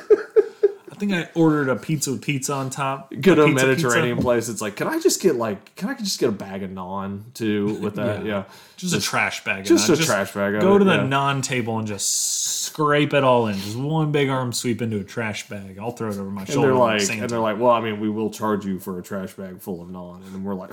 I 0.99 1.01
think 1.01 1.13
I 1.13 1.29
ordered 1.39 1.69
a 1.69 1.77
pizza 1.77 2.11
with 2.11 2.23
pizza 2.23 2.53
on 2.55 2.71
top. 2.71 3.13
go 3.21 3.33
to 3.37 3.43
a 3.43 3.47
pizza 3.47 3.67
Mediterranean 3.69 4.17
pizza. 4.17 4.25
place. 4.25 4.49
It's 4.49 4.61
like, 4.61 4.75
can 4.75 4.89
I 4.89 4.99
just 4.99 5.23
get 5.23 5.37
like, 5.37 5.77
can 5.77 5.89
I 5.91 5.95
just 5.95 6.19
get 6.19 6.29
a 6.29 6.33
bag 6.33 6.65
of 6.65 6.71
naan 6.71 7.33
too 7.35 7.75
with 7.81 7.95
that? 7.95 8.25
Yeah. 8.25 8.29
yeah. 8.29 8.45
Just, 8.77 8.95
a 8.95 9.01
trash 9.01 9.45
bag. 9.45 9.65
just 9.65 9.89
a 9.89 9.97
trash 9.97 10.33
bag 10.33 10.61
Go 10.61 10.75
it, 10.75 10.79
to 10.81 10.85
the 10.85 10.95
yeah. 10.97 11.01
naan 11.03 11.41
table 11.41 11.79
and 11.79 11.87
just 11.87 12.63
scrape 12.65 13.15
it 13.15 13.23
all 13.23 13.47
in. 13.47 13.55
Just 13.57 13.77
one 13.77 14.11
big 14.11 14.29
arm 14.29 14.53
sweep 14.53 14.83
into 14.83 14.99
a 14.99 15.05
trash 15.05 15.49
bag. 15.49 15.79
I'll 15.79 15.93
throw 15.93 16.09
it 16.09 16.17
over 16.19 16.31
my 16.31 16.41
And 16.43 16.51
shoulder. 16.51 16.69
they're 16.69 16.77
like, 16.77 17.01
Santa. 17.01 17.21
and 17.23 17.31
they're 17.31 17.39
like, 17.39 17.61
well, 17.61 17.71
I 17.71 17.81
mean, 17.81 18.01
we 18.01 18.11
will 18.11 18.31
charge 18.31 18.67
you 18.67 18.81
for 18.81 18.99
a 18.99 19.03
trash 19.05 19.35
bag 19.35 19.61
full 19.61 19.81
of 19.81 19.89
naan, 19.89 20.17
and 20.25 20.35
then 20.35 20.43
we're 20.43 20.55
like, 20.55 20.73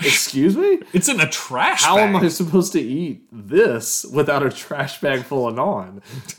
excuse 0.00 0.56
me, 0.56 0.78
it's 0.92 1.08
in 1.08 1.18
a 1.20 1.28
trash 1.28 1.82
how 1.82 1.96
bag. 1.96 2.14
am 2.14 2.24
I 2.24 2.28
supposed 2.28 2.72
to 2.74 2.80
eat 2.80 3.24
this 3.32 4.04
without 4.04 4.44
a 4.46 4.50
trash 4.50 5.00
bag 5.00 5.24
full 5.24 5.48
of 5.48 5.56
naan? 5.56 6.02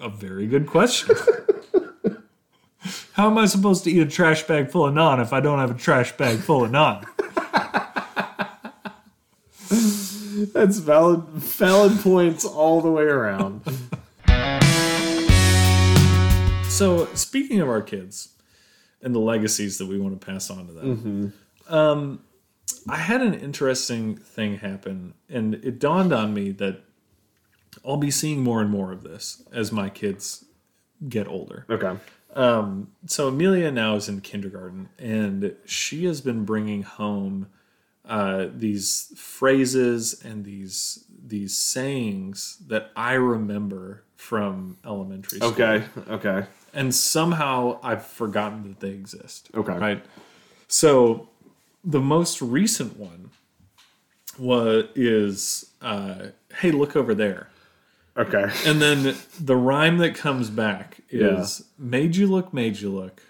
A 0.00 0.08
very 0.08 0.48
good 0.48 0.66
question. 0.66 1.14
How 3.14 3.26
am 3.30 3.36
I 3.36 3.44
supposed 3.44 3.84
to 3.84 3.90
eat 3.90 4.00
a 4.00 4.06
trash 4.06 4.42
bag 4.44 4.70
full 4.70 4.86
of 4.86 4.94
naan 4.94 5.20
if 5.20 5.32
I 5.34 5.40
don't 5.40 5.58
have 5.58 5.70
a 5.70 5.78
trash 5.78 6.12
bag 6.16 6.38
full 6.38 6.64
of 6.64 6.70
naan? 6.70 7.04
That's 10.54 10.78
valid, 10.78 11.24
valid 11.28 12.00
points 12.00 12.44
all 12.44 12.80
the 12.80 12.90
way 12.90 13.04
around. 13.04 13.60
So, 16.68 17.06
speaking 17.14 17.60
of 17.60 17.68
our 17.68 17.82
kids 17.82 18.30
and 19.02 19.14
the 19.14 19.18
legacies 19.20 19.76
that 19.78 19.86
we 19.86 20.00
want 20.00 20.18
to 20.18 20.26
pass 20.26 20.48
on 20.48 20.66
to 20.68 20.72
them, 20.72 21.32
um, 21.68 22.20
I 22.88 22.96
had 22.96 23.20
an 23.20 23.34
interesting 23.34 24.16
thing 24.16 24.58
happen, 24.58 25.12
and 25.28 25.56
it 25.56 25.78
dawned 25.78 26.14
on 26.14 26.32
me 26.32 26.50
that 26.52 26.80
I'll 27.86 27.98
be 27.98 28.10
seeing 28.10 28.42
more 28.42 28.62
and 28.62 28.70
more 28.70 28.90
of 28.90 29.02
this 29.02 29.42
as 29.52 29.70
my 29.70 29.90
kids 29.90 30.46
get 31.08 31.28
older. 31.28 31.66
Okay. 31.68 31.96
So 32.34 33.28
Amelia 33.28 33.70
now 33.70 33.96
is 33.96 34.08
in 34.08 34.20
kindergarten, 34.20 34.88
and 34.98 35.54
she 35.64 36.04
has 36.06 36.20
been 36.20 36.44
bringing 36.44 36.82
home 36.82 37.48
uh, 38.04 38.46
these 38.54 39.12
phrases 39.16 40.22
and 40.24 40.44
these 40.44 41.04
these 41.24 41.56
sayings 41.56 42.58
that 42.66 42.90
I 42.96 43.12
remember 43.12 44.02
from 44.16 44.76
elementary 44.84 45.38
school. 45.38 45.50
Okay. 45.50 45.84
Okay. 46.08 46.46
And 46.74 46.94
somehow 46.94 47.78
I've 47.82 48.04
forgotten 48.04 48.64
that 48.68 48.80
they 48.80 48.90
exist. 48.90 49.50
Okay. 49.54 49.74
Right. 49.74 50.04
So 50.68 51.28
the 51.84 52.00
most 52.00 52.42
recent 52.42 52.98
one 52.98 53.30
was 54.38 54.84
is 54.94 55.70
uh, 55.80 56.26
hey 56.60 56.70
look 56.70 56.96
over 56.96 57.14
there. 57.14 57.48
Okay. 58.16 58.50
And 58.66 58.80
then 58.80 59.16
the 59.40 59.56
rhyme 59.56 59.98
that 59.98 60.14
comes 60.14 60.50
back 60.50 61.00
is 61.08 61.64
made 61.78 62.16
you 62.16 62.26
look, 62.26 62.52
made 62.52 62.78
you 62.80 62.90
look. 62.90 63.22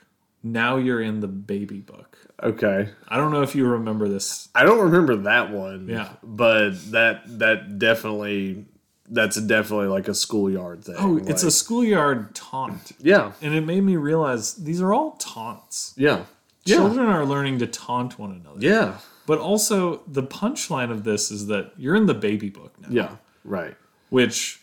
Now 0.42 0.76
you're 0.76 1.00
in 1.00 1.20
the 1.20 1.28
baby 1.28 1.78
book. 1.78 2.18
Okay. 2.42 2.88
I 3.06 3.16
don't 3.16 3.30
know 3.30 3.42
if 3.42 3.54
you 3.54 3.66
remember 3.66 4.08
this. 4.08 4.48
I 4.54 4.64
don't 4.64 4.80
remember 4.80 5.14
that 5.16 5.50
one. 5.50 5.88
Yeah. 5.88 6.14
But 6.22 6.70
that 6.90 7.22
that 7.38 7.78
definitely 7.78 8.64
that's 9.08 9.40
definitely 9.40 9.86
like 9.86 10.08
a 10.08 10.14
schoolyard 10.14 10.84
thing. 10.84 10.96
Oh, 10.98 11.18
it's 11.18 11.44
a 11.44 11.50
schoolyard 11.50 12.34
taunt. 12.34 12.92
yeah. 12.98 13.32
And 13.40 13.54
it 13.54 13.60
made 13.60 13.82
me 13.84 13.96
realize 13.96 14.54
these 14.54 14.80
are 14.80 14.92
all 14.92 15.12
taunts. 15.12 15.94
Yeah. 15.96 16.24
Yeah. 16.64 16.76
Children 16.76 17.06
are 17.06 17.24
learning 17.24 17.58
to 17.58 17.66
taunt 17.66 18.18
one 18.18 18.32
another. 18.32 18.58
Yeah. 18.60 18.98
But 19.26 19.38
also, 19.38 20.02
the 20.08 20.22
punchline 20.22 20.90
of 20.90 21.04
this 21.04 21.30
is 21.30 21.46
that 21.46 21.72
you're 21.76 21.94
in 21.94 22.06
the 22.06 22.14
baby 22.14 22.50
book 22.50 22.74
now. 22.80 22.88
Yeah. 22.90 23.16
Right. 23.44 23.76
Which, 24.12 24.60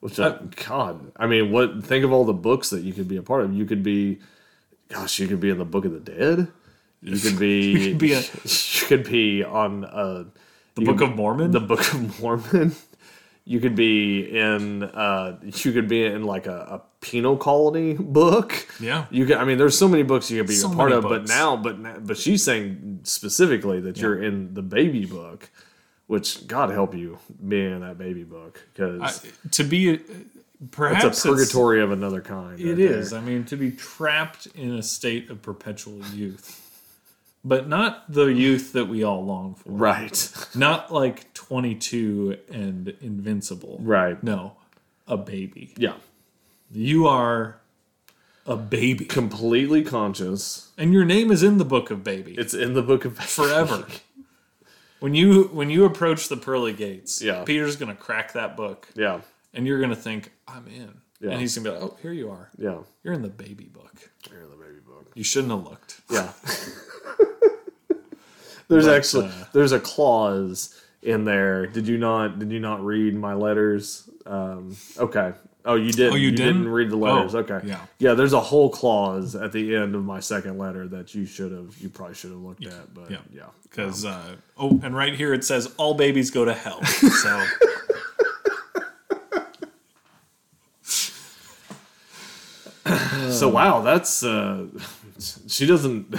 Which 0.00 0.18
uh, 0.18 0.38
God, 0.66 1.12
I 1.16 1.26
mean, 1.26 1.52
what? 1.52 1.84
Think 1.84 2.04
of 2.06 2.12
all 2.12 2.24
the 2.24 2.32
books 2.32 2.70
that 2.70 2.80
you 2.82 2.94
could 2.94 3.06
be 3.06 3.18
a 3.18 3.22
part 3.22 3.44
of. 3.44 3.52
You 3.52 3.66
could 3.66 3.82
be, 3.82 4.18
gosh, 4.88 5.18
you 5.18 5.28
could 5.28 5.40
be 5.40 5.50
in 5.50 5.58
the 5.58 5.66
Book 5.66 5.84
of 5.84 5.92
the 5.92 6.00
Dead. 6.00 6.48
You 7.02 7.18
could 7.18 7.38
be. 7.38 7.88
could 7.90 7.98
be 7.98 8.14
a- 8.14 8.20
you 8.44 8.86
could 8.86 9.04
be 9.04 9.44
on 9.44 9.84
uh, 9.84 10.24
the 10.74 10.84
Book 10.86 11.02
of 11.02 11.14
Mormon. 11.14 11.50
the 11.50 11.60
Book 11.60 11.80
of 11.92 12.18
Mormon. 12.18 12.74
You 13.44 13.60
could 13.60 13.74
be 13.76 14.20
in. 14.38 14.84
Uh, 14.84 15.38
you 15.42 15.72
could 15.72 15.86
be 15.86 16.06
in 16.06 16.24
like 16.24 16.46
a, 16.46 16.80
a 16.80 16.82
penal 17.02 17.36
colony 17.36 17.92
book. 17.92 18.66
Yeah. 18.80 19.04
You 19.10 19.26
can. 19.26 19.36
I 19.36 19.44
mean, 19.44 19.58
there's 19.58 19.76
so 19.76 19.86
many 19.86 20.02
books 20.02 20.30
you 20.30 20.38
could 20.40 20.48
be 20.48 20.54
So 20.54 20.72
a 20.72 20.74
part 20.74 20.92
of. 20.92 21.02
But 21.02 21.08
books. 21.10 21.28
now, 21.30 21.56
but 21.58 21.78
now- 21.78 21.98
but 22.00 22.16
she's 22.16 22.42
saying 22.42 23.00
specifically 23.02 23.80
that 23.80 23.98
you're 23.98 24.22
in 24.22 24.54
the 24.54 24.62
baby 24.62 25.04
book. 25.04 25.50
Which 26.08 26.46
God 26.46 26.70
help 26.70 26.94
you 26.94 27.18
being 27.48 27.72
in 27.72 27.80
that 27.80 27.96
baby 27.96 28.24
book 28.24 28.60
because 28.74 29.26
to 29.52 29.64
be, 29.64 29.94
uh, 29.94 29.98
perhaps 30.70 31.04
it's 31.04 31.24
a 31.24 31.28
purgatory 31.30 31.80
of 31.80 31.90
another 31.90 32.20
kind. 32.20 32.60
It 32.60 32.78
is. 32.78 33.12
I 33.12 33.20
mean, 33.20 33.44
to 33.46 33.56
be 33.56 33.70
trapped 33.70 34.46
in 34.54 34.74
a 34.74 34.82
state 34.82 35.30
of 35.30 35.40
perpetual 35.40 36.04
youth, 36.12 36.60
but 37.44 37.66
not 37.68 38.12
the 38.12 38.26
youth 38.26 38.72
that 38.74 38.86
we 38.86 39.02
all 39.04 39.24
long 39.24 39.54
for. 39.54 39.70
right, 39.70 40.32
Not 40.54 40.92
like 40.92 41.32
22 41.32 42.36
and 42.50 42.88
invincible. 43.00 43.78
right, 43.80 44.22
No, 44.22 44.56
a 45.06 45.16
baby. 45.16 45.72
yeah, 45.78 45.94
You 46.70 47.06
are 47.06 47.56
a 48.44 48.56
baby. 48.56 49.04
completely 49.06 49.82
conscious. 49.82 50.72
And 50.76 50.92
your 50.92 51.04
name 51.04 51.30
is 51.30 51.42
in 51.42 51.58
the 51.58 51.64
book 51.64 51.90
of 51.90 52.02
baby 52.04 52.34
It's 52.36 52.54
in 52.54 52.74
the 52.74 52.82
book 52.82 53.04
of 53.04 53.16
forever. 53.18 53.86
when 55.02 55.14
you 55.14 55.44
when 55.52 55.68
you 55.68 55.84
approach 55.84 56.28
the 56.28 56.36
pearly 56.36 56.72
gates, 56.72 57.20
Yeah. 57.20 57.44
Peter's 57.44 57.76
going 57.76 57.94
to 57.94 58.00
crack 58.00 58.32
that 58.32 58.56
book 58.56 58.88
Yeah, 58.94 59.20
and 59.52 59.66
you're 59.66 59.78
going 59.78 59.90
to 59.90 59.96
think, 59.96 60.30
"I'm 60.48 60.66
in." 60.68 60.94
Yeah. 61.20 61.32
And 61.32 61.40
he's 61.40 61.54
going 61.56 61.64
to 61.64 61.70
be 61.72 61.76
like, 61.78 61.92
"Oh, 61.92 61.96
here 62.02 62.12
you 62.12 62.30
are. 62.30 62.50
yeah, 62.58 62.78
You're 63.04 63.14
in 63.14 63.22
the 63.22 63.28
baby 63.28 63.64
book. 63.64 64.10
you're 64.30 64.40
in 64.42 64.50
the 64.50 64.56
baby 64.56 64.80
book. 64.86 65.10
You 65.14 65.24
shouldn't 65.24 65.52
have 65.52 65.64
looked." 65.64 66.00
Yeah. 66.10 66.32
there's 68.68 68.86
But, 68.86 68.96
actually 68.96 69.26
uh, 69.26 69.44
there's 69.52 69.72
a 69.72 69.80
clause 69.80 70.80
in 71.02 71.24
there. 71.24 71.66
Did 71.66 71.86
you 71.88 71.98
not 71.98 72.38
did 72.38 72.50
you 72.52 72.60
not 72.60 72.84
read 72.84 73.14
my 73.14 73.34
letters? 73.34 74.08
Um, 74.24 74.76
okay. 74.98 75.32
Oh, 75.64 75.74
you 75.76 75.92
did. 75.92 76.12
Oh, 76.12 76.16
you 76.16 76.30
didn't 76.32 76.54
didn't? 76.58 76.68
read 76.72 76.90
the 76.90 76.96
letters. 76.96 77.34
Oh, 77.34 77.38
okay. 77.40 77.60
yeah. 77.66 77.80
Yeah. 77.98 78.14
There's 78.14 78.32
a 78.32 78.40
whole 78.40 78.68
clause 78.70 79.34
at 79.36 79.52
the 79.52 79.76
end 79.76 79.94
of 79.94 80.04
my 80.04 80.18
second 80.20 80.58
letter 80.58 80.88
that 80.88 81.14
you 81.14 81.24
should 81.24 81.52
have. 81.52 81.76
You 81.78 81.88
probably 81.88 82.14
should 82.16 82.30
have 82.30 82.40
looked 82.40 82.66
at. 82.66 82.92
But 82.92 83.10
yeah. 83.10 83.18
yeah. 83.32 83.46
Because 83.62 84.04
uh, 84.04 84.34
oh, 84.58 84.80
and 84.82 84.94
right 84.96 85.14
here 85.14 85.32
it 85.32 85.44
says 85.44 85.72
all 85.76 85.94
babies 85.94 86.30
go 86.30 86.44
to 86.44 86.52
hell. 86.54 86.80
So 87.22 87.44
So 93.30 93.48
wow, 93.48 93.80
that's 93.80 94.22
uh, 94.24 94.66
she 95.46 95.66
doesn't. 95.66 96.14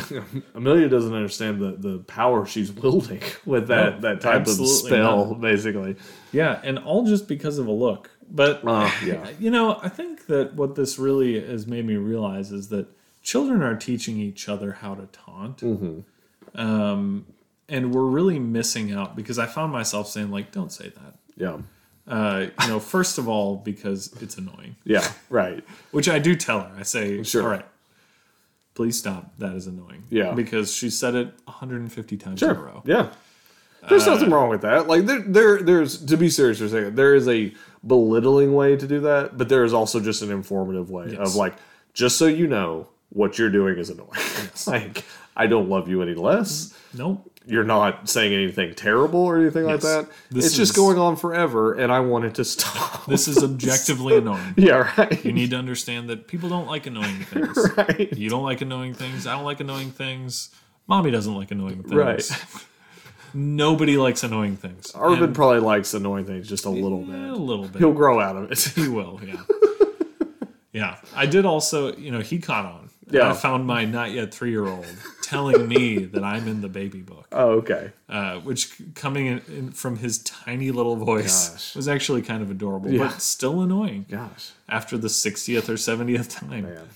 Amelia 0.56 0.88
doesn't 0.90 1.14
understand 1.14 1.60
the 1.62 1.72
the 1.72 2.00
power 2.00 2.46
she's 2.46 2.72
wielding 2.72 3.22
with 3.46 3.68
that 3.68 4.02
No, 4.02 4.10
that 4.10 4.22
type 4.22 4.48
of 4.48 4.56
spell, 4.68 5.28
not. 5.32 5.42
basically. 5.42 5.96
yeah, 6.32 6.60
and 6.64 6.80
all 6.80 7.06
just 7.06 7.28
because 7.28 7.58
of 7.58 7.68
a 7.68 7.72
look. 7.72 8.10
But 8.30 8.62
Uh, 8.66 8.90
yeah. 9.06 9.30
you 9.40 9.50
know, 9.52 9.80
I 9.82 9.90
think 9.90 10.28
that 10.28 10.56
what 10.56 10.76
this 10.76 10.98
really 11.00 11.40
has 11.40 11.68
made 11.68 11.86
me 11.86 11.96
realize 11.96 12.52
is 12.52 12.70
that 12.70 12.88
children 13.22 13.62
are 13.64 13.76
teaching 13.76 14.18
each 14.20 14.50
other 14.50 14.74
how 14.74 14.96
to 14.96 15.08
taunt. 15.12 15.58
Mm-hmm. 15.58 16.60
Um, 16.60 17.26
and 17.70 17.94
we're 17.94 18.06
really 18.06 18.40
missing 18.40 18.92
out 18.94 19.16
because 19.16 19.40
I 19.40 19.46
found 19.46 19.72
myself 19.72 20.08
saying 20.08 20.30
like, 20.32 20.52
"Don't 20.52 20.72
say 20.72 20.90
that." 20.90 21.16
Yeah. 21.38 21.58
Uh, 22.06 22.48
you 22.62 22.68
know, 22.68 22.80
first 22.80 23.18
of 23.18 23.28
all, 23.30 23.56
because 23.56 24.14
it's 24.22 24.38
annoying. 24.38 24.76
Yeah. 24.84 25.08
Right. 25.30 25.64
Which 25.92 26.10
I 26.10 26.20
do 26.20 26.36
tell 26.36 26.60
her. 26.60 26.72
I 26.78 26.84
say, 26.84 27.24
Sure. 27.24 27.44
all 27.44 27.48
right, 27.50 27.66
please 28.76 29.00
stop. 29.00 29.38
That 29.38 29.56
is 29.56 29.68
annoying. 29.68 30.04
Yeah. 30.10 30.34
Because 30.34 30.74
she 30.74 30.90
said 30.90 31.16
it 31.16 31.34
150 31.46 32.18
times 32.18 32.44
in 32.44 32.50
a 32.50 32.54
row. 32.54 32.84
Yeah. 32.86 33.12
There's 33.88 34.06
Uh, 34.06 34.16
nothing 34.16 34.32
wrong 34.32 34.50
with 34.50 34.62
that. 34.62 34.88
Like 34.88 35.06
there, 35.06 35.22
there, 35.22 35.62
there's 35.64 36.06
to 36.06 36.18
be 36.18 36.30
serious 36.30 36.60
for 36.60 36.66
a 36.66 36.70
second. 36.70 36.96
There 36.98 37.16
is 37.16 37.28
a 37.30 37.54
belittling 37.86 38.54
way 38.54 38.76
to 38.76 38.88
do 38.88 39.00
that, 39.02 39.38
but 39.38 39.50
there 39.50 39.64
is 39.64 39.74
also 39.74 40.00
just 40.00 40.22
an 40.22 40.32
informative 40.32 40.90
way 40.90 41.08
Yes. 41.10 41.20
of 41.20 41.36
like, 41.36 41.56
just 41.94 42.18
so 42.18 42.26
you 42.28 42.48
know, 42.48 42.88
what 43.10 43.38
you're 43.38 43.50
doing 43.52 43.78
is 43.78 43.90
annoying. 43.90 44.10
like, 44.68 45.04
I 45.36 45.48
don't 45.48 45.70
love 45.70 45.88
you 45.88 46.02
any 46.02 46.14
less. 46.16 46.78
Nope. 46.94 47.30
You're 47.46 47.66
not 47.66 48.08
saying 48.08 48.32
anything 48.34 48.74
terrible 48.74 49.20
or 49.20 49.38
anything 49.38 49.66
like 49.66 49.82
that. 49.82 50.08
This 50.32 50.46
it's 50.46 50.56
just 50.56 50.76
going 50.76 50.98
on 50.98 51.18
forever, 51.18 51.74
and 51.74 51.92
I 51.92 52.00
want 52.00 52.24
it 52.24 52.36
to 52.36 52.46
stop. 52.46 53.06
This 53.06 53.28
is 53.28 53.44
objectively 53.44 54.16
annoying. 54.22 54.54
yeah, 54.56 54.94
right. 54.98 55.26
You 55.26 55.34
need 55.34 55.50
to 55.50 55.58
understand 55.58 56.10
that 56.10 56.28
people 56.30 56.48
don't 56.48 56.68
like 56.68 56.88
annoying 56.88 57.20
things. 57.26 57.58
right. 57.76 58.14
You 58.18 58.30
don't 58.30 58.44
like 58.44 58.62
annoying 58.62 58.94
things. 58.94 59.28
I 59.28 59.36
don't 59.36 59.44
like 59.44 59.60
annoying 59.60 59.92
things. 59.92 60.52
Mommy 60.88 61.12
doesn't 61.12 61.36
like 61.36 61.52
annoying 61.52 61.84
things. 61.84 61.94
Right. 61.94 62.32
Nobody 63.34 63.98
likes 63.98 64.24
annoying 64.24 64.58
things. 64.58 64.92
Arvin 64.94 65.24
And- 65.24 65.36
probably 65.36 65.60
likes 65.60 65.94
annoying 65.94 66.26
things 66.26 66.48
just 66.48 66.66
a 66.66 66.70
little 66.70 67.02
bit. 67.02 67.16
a 67.30 67.36
little 67.36 67.68
bit. 67.68 67.80
He'll 67.80 67.94
grow 67.94 68.20
out 68.20 68.36
of 68.38 68.52
it. 68.52 68.60
He 68.76 68.88
will, 68.88 69.20
yeah. 69.26 69.42
yeah. 70.72 70.98
I 71.16 71.26
did 71.26 71.46
also, 71.46 71.96
you 71.96 72.12
know, 72.12 72.20
he 72.22 72.40
caught 72.40 72.66
on. 72.66 72.90
Yeah. 73.10 73.30
I 73.30 73.34
found 73.34 73.68
my 73.68 73.86
not 73.86 74.12
yet 74.12 74.34
three 74.34 74.50
year 74.52 74.66
old 74.66 74.86
telling 75.22 75.68
me 75.68 75.98
that 76.14 76.24
I'm 76.24 76.48
in 76.48 76.62
the 76.62 76.70
baby 76.70 77.02
book, 77.02 77.28
oh, 77.32 77.50
okay. 77.60 77.92
uh, 78.10 78.36
which 78.40 78.74
coming 78.96 79.28
in, 79.28 79.42
in 79.50 79.72
from 79.72 79.98
his 79.98 80.20
tiny 80.20 80.72
little 80.72 80.96
voice 80.96 81.50
Gosh. 81.50 81.76
was 81.76 81.88
actually 81.88 82.22
kind 82.22 82.42
of 82.42 82.50
adorable, 82.50 82.90
Yeah. 82.92 83.10
but 83.10 83.22
still 83.22 83.62
annoying 83.62 84.06
Gosh, 84.10 84.52
after 84.70 84.98
the 84.98 85.10
60th 85.10 85.70
or 85.70 85.74
70th 85.74 86.40
time. 86.40 86.64
man. 86.64 86.90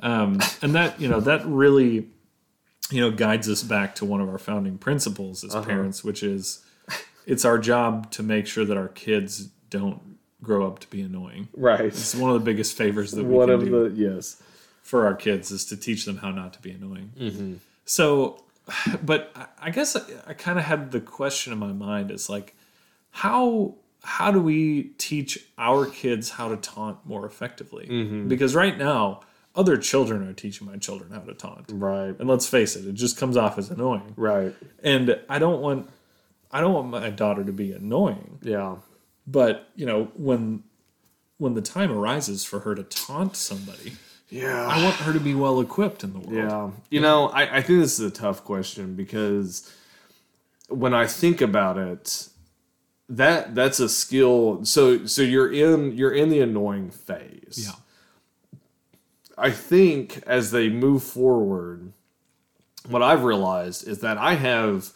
Um, 0.00 0.40
and 0.62 0.74
that, 0.74 1.00
you 1.00 1.08
know, 1.08 1.20
that 1.20 1.44
really, 1.46 2.06
you 2.90 3.00
know, 3.00 3.10
guides 3.10 3.48
us 3.48 3.62
back 3.62 3.94
to 3.96 4.04
one 4.04 4.20
of 4.20 4.28
our 4.28 4.38
founding 4.38 4.78
principles 4.78 5.42
Uh-huh. 5.44 5.58
as 5.58 5.64
parents, 5.66 6.04
which 6.04 6.22
is 6.22 6.64
it's 7.26 7.44
our 7.44 7.58
job 7.58 8.10
to 8.12 8.22
make 8.22 8.46
sure 8.46 8.64
that 8.64 8.76
our 8.76 8.88
kids 8.88 9.48
don't 9.70 10.16
grow 10.42 10.66
up 10.66 10.78
to 10.80 10.88
be 10.90 11.00
annoying. 11.00 11.48
Right. 11.56 11.80
It's 11.86 12.14
one 12.14 12.30
of 12.30 12.34
the 12.38 12.44
biggest 12.44 12.76
favors 12.76 13.10
that 13.12 13.24
we 13.24 13.34
One 13.34 13.48
can 13.48 13.54
of 13.54 13.64
do 13.64 13.88
the 13.90 13.96
yes. 14.00 14.40
for 14.82 15.06
our 15.06 15.14
kids 15.14 15.50
is 15.50 15.64
to 15.66 15.76
teach 15.76 16.04
them 16.04 16.18
how 16.18 16.30
not 16.30 16.52
to 16.52 16.62
be 16.62 16.70
annoying. 16.70 17.10
Mm-hmm. 17.18 17.54
So, 17.84 18.44
but 19.04 19.32
I- 19.34 19.46
I 19.62 19.70
guess 19.70 19.96
I, 19.96 20.02
I 20.28 20.34
kind 20.34 20.58
of 20.58 20.64
had 20.66 20.92
the 20.92 21.00
question 21.00 21.52
in 21.52 21.58
my 21.58 21.72
mind 21.72 22.10
is 22.12 22.28
like, 22.28 22.54
how 23.10 23.74
how 24.04 24.30
do 24.30 24.40
we 24.40 24.92
teach 24.98 25.36
our 25.58 25.86
kids 25.86 26.30
how 26.30 26.48
to 26.48 26.56
taunt 26.56 26.98
more 27.04 27.26
effectively? 27.26 27.88
Mm-hmm. 27.90 28.28
Because 28.28 28.54
right 28.54 28.78
now, 28.78 29.22
other 29.56 29.76
children 29.76 30.26
are 30.28 30.32
teaching 30.32 30.66
my 30.66 30.76
children 30.76 31.10
how 31.12 31.20
to 31.20 31.34
taunt, 31.34 31.66
Right. 31.72 32.14
and 32.18 32.28
let's 32.28 32.46
face 32.48 32.76
it, 32.76 32.86
it 32.86 32.94
just 32.94 33.16
comes 33.16 33.36
off 33.36 33.56
as 33.58 33.70
annoying. 33.70 34.12
Right. 34.16 34.54
And 34.82 35.18
I 35.28 35.38
don't 35.38 35.60
want 35.62 35.88
I 36.52 36.60
don't 36.60 36.72
want 36.74 36.88
my 36.90 37.10
daughter 37.10 37.42
to 37.44 37.52
be 37.52 37.72
annoying, 37.72 38.38
Yeah. 38.42 38.76
but 39.26 39.68
you 39.74 39.86
know 39.86 40.10
when 40.16 40.62
when 41.38 41.54
the 41.54 41.62
time 41.62 41.90
arises 41.92 42.44
for 42.44 42.60
her 42.60 42.74
to 42.74 42.82
taunt 42.82 43.36
somebody. 43.36 43.92
Yeah. 44.28 44.66
I 44.66 44.82
want 44.82 44.96
her 44.96 45.12
to 45.12 45.20
be 45.20 45.34
well 45.34 45.60
equipped 45.60 46.02
in 46.02 46.12
the 46.12 46.18
world. 46.18 46.32
Yeah. 46.34 46.70
You 46.90 47.00
know, 47.00 47.28
I, 47.28 47.58
I 47.58 47.62
think 47.62 47.80
this 47.80 47.98
is 47.98 48.06
a 48.06 48.10
tough 48.10 48.42
question 48.42 48.94
because 48.96 49.70
when 50.68 50.92
I 50.94 51.06
think 51.06 51.40
about 51.40 51.78
it, 51.78 52.28
that 53.08 53.54
that's 53.54 53.78
a 53.80 53.88
skill. 53.88 54.64
So 54.64 55.06
so 55.06 55.22
you're 55.22 55.52
in 55.52 55.92
you're 55.92 56.12
in 56.12 56.28
the 56.28 56.40
annoying 56.40 56.90
phase. 56.90 57.66
Yeah. 57.68 57.72
I 59.38 59.50
think 59.50 60.22
as 60.26 60.50
they 60.50 60.68
move 60.68 61.02
forward, 61.02 61.92
what 62.88 63.02
I've 63.02 63.24
realized 63.24 63.86
is 63.86 64.00
that 64.00 64.16
I 64.18 64.34
have 64.34 64.92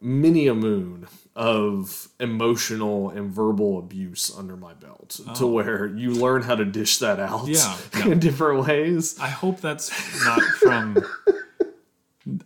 many 0.00 0.46
a 0.46 0.54
moon 0.54 1.06
of 1.36 2.08
emotional 2.18 3.08
and 3.10 3.30
verbal 3.30 3.78
abuse 3.78 4.30
under 4.36 4.56
my 4.56 4.74
belt 4.74 5.20
to 5.36 5.46
where 5.46 5.86
you 5.86 6.10
learn 6.12 6.42
how 6.42 6.56
to 6.56 6.64
dish 6.64 6.98
that 6.98 7.20
out 7.20 7.42
Oh. 7.42 7.46
Yeah, 7.46 7.76
yeah. 7.98 8.12
in 8.12 8.18
different 8.18 8.66
ways. 8.66 9.18
I 9.18 9.28
hope 9.28 9.60
that's 9.60 9.90
not 10.24 10.42
from. 10.42 10.98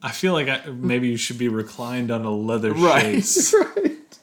I 0.02 0.12
feel 0.12 0.32
like 0.34 0.48
I, 0.48 0.66
maybe 0.70 1.08
you 1.08 1.16
should 1.16 1.38
be 1.38 1.48
reclined 1.48 2.10
on 2.10 2.24
a 2.24 2.30
leather 2.30 2.74
chaise. 2.76 3.54
right. 3.76 4.18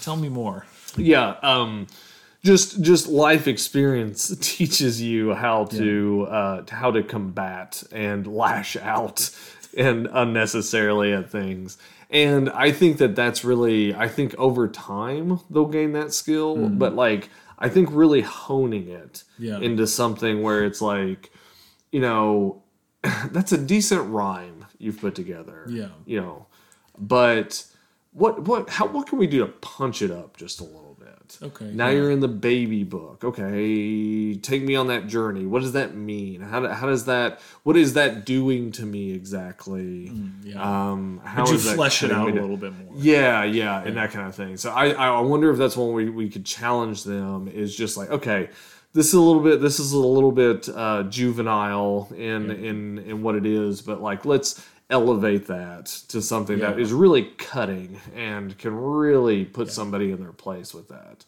Tell 0.00 0.16
me 0.16 0.28
more. 0.28 0.64
yeah 0.96 1.34
um 1.42 1.86
just 2.46 2.80
just 2.80 3.08
life 3.08 3.46
experience 3.48 4.34
teaches 4.40 5.02
you 5.02 5.34
how 5.34 5.64
to 5.66 6.26
uh 6.30 6.62
how 6.70 6.90
to 6.90 7.02
combat 7.02 7.82
and 7.92 8.26
lash 8.26 8.76
out 8.76 9.30
and 9.76 10.08
unnecessarily 10.12 11.12
at 11.12 11.30
things 11.30 11.76
and 12.10 12.48
i 12.50 12.70
think 12.70 12.98
that 12.98 13.14
that's 13.16 13.44
really 13.44 13.94
i 13.94 14.08
think 14.08 14.34
over 14.38 14.68
time 14.68 15.40
they'll 15.50 15.66
gain 15.66 15.92
that 15.92 16.12
skill 16.14 16.68
but 16.68 16.94
like 16.94 17.28
i 17.58 17.68
think 17.68 17.88
really 17.92 18.22
honing 18.22 18.88
it 18.88 19.24
Yeah. 19.38 19.58
into 19.58 19.86
something 19.86 20.42
where 20.42 20.64
it's 20.64 20.80
like 20.80 21.30
you 21.90 22.00
know 22.00 22.62
that's 23.32 23.52
a 23.52 23.58
decent 23.58 24.08
rhyme 24.08 24.66
you've 24.78 25.00
put 25.00 25.14
together 25.14 25.66
Yeah. 25.68 25.88
you 26.06 26.20
know 26.20 26.46
but 26.98 27.66
what 28.12 28.42
what 28.48 28.70
how 28.70 28.86
what 28.86 29.06
can 29.08 29.18
we 29.18 29.26
do 29.26 29.40
to 29.40 29.46
punch 29.46 30.00
it 30.00 30.10
up 30.10 30.36
just 30.36 30.60
a 30.60 30.64
little 30.64 30.85
bit 31.28 31.38
Okay, 31.48 31.66
now 31.72 31.88
yeah. 31.88 31.94
you're 31.96 32.10
in 32.10 32.20
the 32.20 32.28
baby 32.28 32.84
book 32.84 33.24
okay 33.24 34.34
take 34.36 34.62
me 34.62 34.74
on 34.76 34.86
that 34.88 35.06
journey 35.06 35.46
what 35.46 35.62
does 35.62 35.72
that 35.72 35.94
mean 35.94 36.40
how, 36.40 36.60
do, 36.60 36.68
how 36.68 36.86
does 36.86 37.04
that 37.06 37.40
what 37.62 37.76
is 37.76 37.94
that 37.94 38.24
doing 38.24 38.72
to 38.72 38.84
me 38.84 39.12
exactly 39.12 40.10
Mm, 40.10 40.30
yeah. 40.44 40.90
um 40.90 41.20
how 41.24 41.42
Would 41.44 41.52
you 41.52 41.58
flesh 41.58 42.02
it 42.02 42.12
out 42.12 42.30
a 42.30 42.32
little 42.32 42.56
bit 42.56 42.72
more? 42.72 42.92
Yeah, 42.96 43.44
yeah, 43.44 43.82
and 43.82 43.96
that 43.96 44.10
kind 44.12 44.28
of 44.28 44.34
thing. 44.34 44.56
So 44.56 44.70
I, 44.70 44.90
I 44.90 45.20
wonder 45.20 45.50
if 45.50 45.58
that's 45.58 45.76
one 45.76 45.92
we, 45.92 46.08
we 46.10 46.28
could 46.28 46.44
challenge 46.44 47.04
them 47.04 47.48
is 47.48 47.74
just 47.76 47.96
like, 47.96 48.10
okay, 48.10 48.48
this 48.92 49.08
is 49.08 49.14
a 49.14 49.20
little 49.20 49.42
bit 49.42 49.60
this 49.60 49.78
is 49.80 49.92
a 49.92 49.98
little 49.98 50.32
bit 50.32 50.68
uh, 50.68 51.02
juvenile 51.04 52.08
in 52.16 52.50
in 52.50 52.98
in 52.98 53.22
what 53.22 53.34
it 53.34 53.44
is, 53.46 53.82
but 53.82 54.00
like 54.00 54.24
let's 54.24 54.64
elevate 54.88 55.46
that 55.48 55.86
to 56.08 56.22
something 56.22 56.58
that 56.60 56.76
Yeah. 56.76 56.82
is 56.82 56.92
really 56.92 57.24
cutting 57.38 58.00
and 58.14 58.56
can 58.58 58.74
really 58.76 59.44
put 59.44 59.70
somebody 59.70 60.10
in 60.12 60.20
their 60.20 60.32
place 60.32 60.72
with 60.72 60.88
that. 60.88 61.24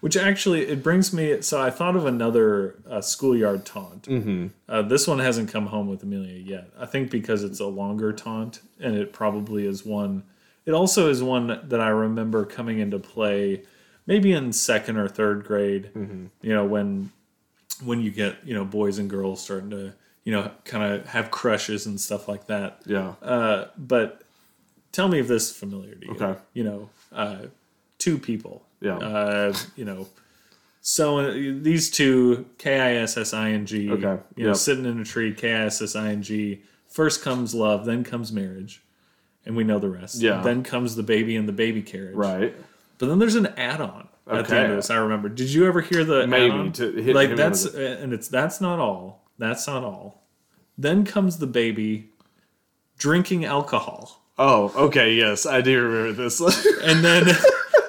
Which 0.00 0.16
actually, 0.16 0.62
it 0.68 0.82
brings 0.82 1.12
me. 1.12 1.40
So 1.42 1.60
I 1.60 1.70
thought 1.70 1.96
of 1.96 2.06
another 2.06 2.76
uh, 2.88 3.00
schoolyard 3.00 3.64
taunt. 3.64 4.02
Mm-hmm. 4.02 4.46
Uh, 4.68 4.82
this 4.82 5.08
one 5.08 5.18
hasn't 5.18 5.50
come 5.50 5.66
home 5.66 5.88
with 5.88 6.02
Amelia 6.02 6.38
yet. 6.38 6.70
I 6.78 6.86
think 6.86 7.10
because 7.10 7.42
it's 7.42 7.60
a 7.60 7.66
longer 7.66 8.12
taunt, 8.12 8.60
and 8.78 8.94
it 8.94 9.12
probably 9.12 9.66
is 9.66 9.84
one. 9.84 10.22
It 10.66 10.72
also 10.72 11.08
is 11.08 11.22
one 11.22 11.60
that 11.68 11.80
I 11.80 11.88
remember 11.88 12.44
coming 12.44 12.78
into 12.78 12.98
play, 12.98 13.62
maybe 14.06 14.32
in 14.32 14.52
second 14.52 14.96
or 14.98 15.08
third 15.08 15.44
grade. 15.44 15.90
You 16.42 16.54
know, 16.54 16.64
when 16.64 17.10
when 17.82 18.00
you 18.00 18.10
get 18.10 18.36
you 18.44 18.54
know 18.54 18.64
boys 18.66 18.98
and 18.98 19.08
girls 19.08 19.42
starting 19.42 19.70
to 19.70 19.94
you 20.26 20.32
know 20.32 20.50
kind 20.64 20.92
of 20.92 21.06
have 21.06 21.30
crushes 21.30 21.86
and 21.86 21.98
stuff 22.00 22.26
like 22.28 22.48
that. 22.48 22.82
Yeah. 22.84 23.14
Uh, 23.22 23.68
but 23.78 24.22
tell 24.90 25.06
me 25.08 25.20
if 25.20 25.28
this 25.28 25.50
is 25.50 25.56
familiar 25.56 25.94
to 25.94 26.06
you. 26.06 26.12
Okay. 26.14 26.38
You 26.52 26.64
know, 26.64 26.90
uh, 27.12 27.38
two 27.98 28.18
people. 28.18 28.64
Yeah. 28.80 28.96
Uh, 28.98 29.54
you 29.76 29.84
know, 29.84 30.08
so 30.80 31.18
uh, 31.18 31.32
these 31.32 31.90
two 31.90 32.46
K 32.58 32.80
I 32.80 32.94
S 32.96 33.16
S 33.16 33.32
I 33.32 33.50
N 33.50 33.66
G. 33.66 33.88
Okay, 33.90 34.18
You 34.36 34.44
know, 34.44 34.50
yep. 34.50 34.56
sitting 34.56 34.84
in 34.84 35.00
a 35.00 35.04
tree. 35.04 35.32
K 35.32 35.54
I 35.54 35.66
S 35.66 35.80
S 35.80 35.94
I 35.94 36.08
N 36.08 36.22
G. 36.22 36.62
First 36.88 37.22
comes 37.22 37.54
love, 37.54 37.84
then 37.84 38.02
comes 38.02 38.32
marriage, 38.32 38.82
and 39.44 39.54
we 39.56 39.62
know 39.64 39.78
the 39.78 39.90
rest. 39.90 40.20
Yeah. 40.20 40.42
Then 40.42 40.62
comes 40.64 40.96
the 40.96 41.02
baby 41.04 41.36
and 41.36 41.46
the 41.48 41.52
baby 41.52 41.82
carriage. 41.82 42.16
Right. 42.16 42.54
But 42.98 43.06
then 43.08 43.18
there's 43.20 43.34
an 43.36 43.46
add-on 43.58 44.08
at 44.28 44.48
the 44.48 44.56
end 44.56 44.70
of 44.72 44.76
this. 44.78 44.90
I 44.90 44.96
remember. 44.96 45.28
Did 45.28 45.52
you 45.52 45.66
ever 45.66 45.82
hear 45.82 46.02
the 46.04 46.26
Maybe, 46.26 46.46
add-on? 46.52 46.72
to 46.72 46.92
hit- 46.92 47.14
like 47.14 47.36
that's 47.36 47.64
and 47.64 48.12
it's 48.12 48.26
that's 48.28 48.60
not 48.60 48.80
all. 48.80 49.22
That's 49.38 49.66
not 49.66 49.84
all. 49.84 50.22
Then 50.78 51.04
comes 51.04 51.38
the 51.38 51.46
baby 51.46 52.10
drinking 52.98 53.44
alcohol, 53.44 54.22
Oh, 54.38 54.70
okay, 54.88 55.14
yes, 55.14 55.46
I 55.46 55.62
do 55.62 55.82
remember 55.82 56.12
this. 56.24 56.40
and 56.82 57.02
then 57.02 57.26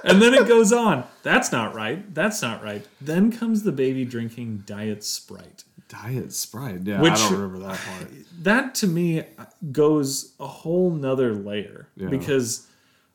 and 0.06 0.22
then 0.22 0.34
it 0.34 0.48
goes 0.48 0.72
on. 0.72 1.04
That's 1.22 1.52
not 1.52 1.76
right. 1.76 2.14
That's 2.16 2.42
not 2.42 2.64
right. 2.64 2.86
Then 3.02 3.32
comes 3.34 3.64
the 3.64 3.74
baby 3.74 4.06
drinking 4.06 4.64
diet 4.66 5.04
Sprite. 5.04 5.66
Diet 5.90 6.32
Sprite. 6.32 6.84
Yeah, 6.84 7.02
Which- 7.02 7.14
I 7.14 7.30
don't 7.30 7.34
remember 7.34 7.60
that 7.68 7.78
part. 7.80 8.12
That 8.44 8.76
to 8.76 8.88
me 8.88 9.24
goes 9.74 10.34
a 10.40 10.48
whole 10.48 10.92
nother 10.92 11.34
layer 11.34 11.90
Yeah. 11.98 12.08
because 12.08 12.66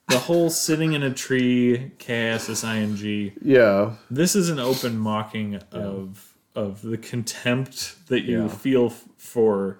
the 0.09 0.18
whole 0.18 0.50
sitting 0.50 0.92
in 0.92 1.02
a 1.02 1.12
tree, 1.14 1.92
K 1.98 2.28
S 2.28 2.50
S 2.50 2.64
I 2.64 2.78
N 2.78 2.96
G. 2.96 3.33
Yeah. 3.40 3.92
this 4.11 4.37
is 4.37 4.50
an 4.50 4.59
open 4.59 4.98
mocking 4.98 5.57
of 5.72 6.32
of 6.54 6.82
the 6.82 6.98
contempt 6.98 7.96
that 8.08 8.22
you 8.22 8.42
Yeah. 8.42 8.48
feel 8.48 8.86
f- 8.86 9.04
for 9.16 9.78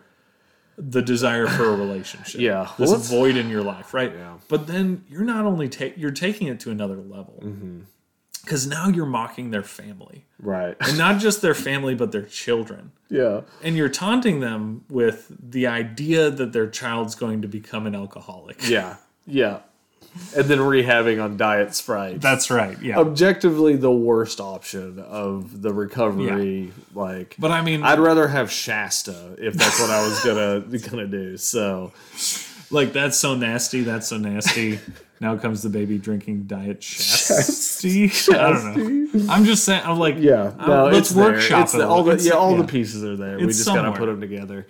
the 0.78 1.02
desire 1.02 1.46
for 1.46 1.64
a 1.68 1.76
relationship. 1.85 2.40
Yeah. 2.40 2.68
this 2.78 2.90
Well, 2.90 2.98
void 2.98 3.37
in 3.37 3.50
your 3.50 3.62
life, 3.62 3.92
right? 3.92 4.12
Yeah. 4.12 4.38
But 4.48 4.66
then 4.66 5.04
you're 5.08 5.24
not 5.24 5.44
only 5.44 5.68
ta- 5.68 5.92
you're 5.96 6.11
taking 6.11 6.48
it 6.48 6.58
to 6.61 6.70
another 6.70 6.96
level 6.96 7.40
Mm-hmm. 7.44 7.80
because 8.42 8.66
now 8.66 8.88
you're 8.88 9.06
mocking 9.06 9.50
their 9.50 9.62
family, 9.62 10.24
Right. 10.40 10.74
and 10.80 10.96
not 10.98 11.20
just 11.20 11.42
their 11.42 11.54
family, 11.54 11.94
but 11.94 12.11
their 12.11 12.24
children. 12.24 12.92
yeah. 13.11 13.42
And 13.62 13.76
you're 13.76 13.90
taunting 13.90 14.40
them 14.40 14.85
with 14.88 15.30
the 15.38 15.66
idea 15.66 16.30
that 16.30 16.52
their 16.54 16.66
child's 16.68 17.14
going 17.14 17.42
to 17.42 17.48
become 17.48 17.87
an 17.87 17.94
alcoholic. 17.94 18.66
Yeah. 18.68 18.96
Yeah. 19.26 19.58
And 20.37 20.44
then 20.44 20.59
rehabbing 20.59 21.22
on 21.22 21.37
Diet 21.38 21.75
Sprite. 21.75 22.20
That's 22.20 22.51
right. 22.51 22.81
Yeah. 22.83 22.98
objectively 22.98 23.77
the 23.77 23.90
worst 23.90 24.40
option 24.40 24.98
of 24.98 25.62
the 25.62 25.72
recovery. 25.72 26.72
Like, 26.94 27.35
but 27.38 27.51
I 27.51 27.62
mean, 27.62 27.83
I'd 27.83 27.98
rather 27.98 28.29
have 28.29 28.51
Shasta 28.51 29.37
if 29.38 29.55
that's 29.55 29.81
what 29.81 29.90
I 29.90 30.07
was 30.07 30.20
gonna 30.22 30.79
gonna 30.90 31.07
do. 31.07 31.37
So, 31.38 31.92
Like 32.70 32.92
that's 32.92 33.18
so 33.18 33.35
nasty. 33.35 33.83
That's 33.83 34.07
so 34.09 34.18
nasty. 34.18 34.81
now 35.20 35.37
comes 35.37 35.62
the 35.62 35.70
baby 35.70 35.96
drinking 35.98 36.44
diet 36.44 36.81
Shasti. 36.81 38.35
I 38.35 38.51
don't 38.51 39.14
know. 39.14 39.33
I'm 39.33 39.44
just 39.44 39.64
saying. 39.64 39.83
I'm 39.85 39.98
like, 39.98 40.16
yeah, 40.18 40.53
um, 40.59 40.68
no, 40.68 40.85
let's 40.85 40.98
it's 40.98 41.11
there. 41.11 41.25
workshop 41.33 41.64
It's 41.64 41.75
it. 41.75 41.79
the, 41.79 41.88
all 41.88 42.03
the 42.03 42.18
yeah, 42.22 42.33
all 42.33 42.53
yeah. 42.53 42.62
the 42.62 42.68
pieces 42.68 43.03
are 43.05 43.16
there. 43.16 43.38
we 43.38 43.44
It's 43.44 43.59
just 43.59 43.68
gotta 43.68 43.92
put 43.92 44.07
them 44.07 44.20
together. 44.20 44.66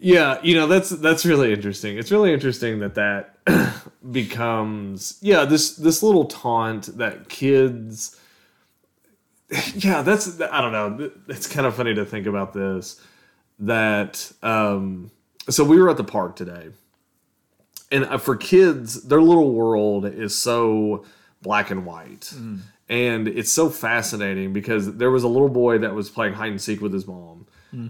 Yeah, 0.00 0.38
you 0.42 0.54
know 0.54 0.66
that's 0.68 0.90
that's 0.90 1.26
really 1.26 1.52
interesting. 1.52 1.98
It's 1.98 2.10
really 2.12 2.32
interesting 2.32 2.78
that 2.80 2.94
that 2.94 3.37
becomes 4.10 5.18
yeah 5.20 5.44
this 5.44 5.76
this 5.76 6.02
little 6.02 6.24
taunt 6.26 6.96
that 6.98 7.28
kids. 7.28 8.16
Yeah, 9.74 10.02
that's 10.02 10.40
I 10.42 10.60
don't 10.60 10.72
know. 10.72 11.10
It's 11.28 11.46
kind 11.46 11.66
of 11.66 11.74
funny 11.74 11.94
to 11.94 12.04
think 12.04 12.26
about 12.26 12.52
this. 12.52 13.00
That 13.60 14.30
um, 14.42 15.10
so 15.48 15.64
we 15.64 15.80
were 15.80 15.88
at 15.88 15.96
the 15.96 16.04
park 16.04 16.36
today, 16.36 16.68
and 17.90 18.04
uh, 18.04 18.18
for 18.18 18.36
kids, 18.36 19.04
their 19.04 19.22
little 19.22 19.52
world 19.54 20.04
is 20.04 20.36
so 20.36 21.06
black 21.40 21.70
and 21.70 21.86
white, 21.86 22.30
and 22.90 23.26
it's 23.26 23.50
so 23.50 23.70
fascinating 23.70 24.52
because 24.52 24.96
there 24.96 25.10
was 25.10 25.22
a 25.22 25.28
little 25.28 25.48
boy 25.48 25.78
that 25.78 25.94
was 25.94 26.10
playing 26.10 26.34
hide 26.34 26.50
and 26.50 26.60
seek 26.60 26.82
with 26.82 26.92
his 26.92 27.06
mom, 27.06 27.46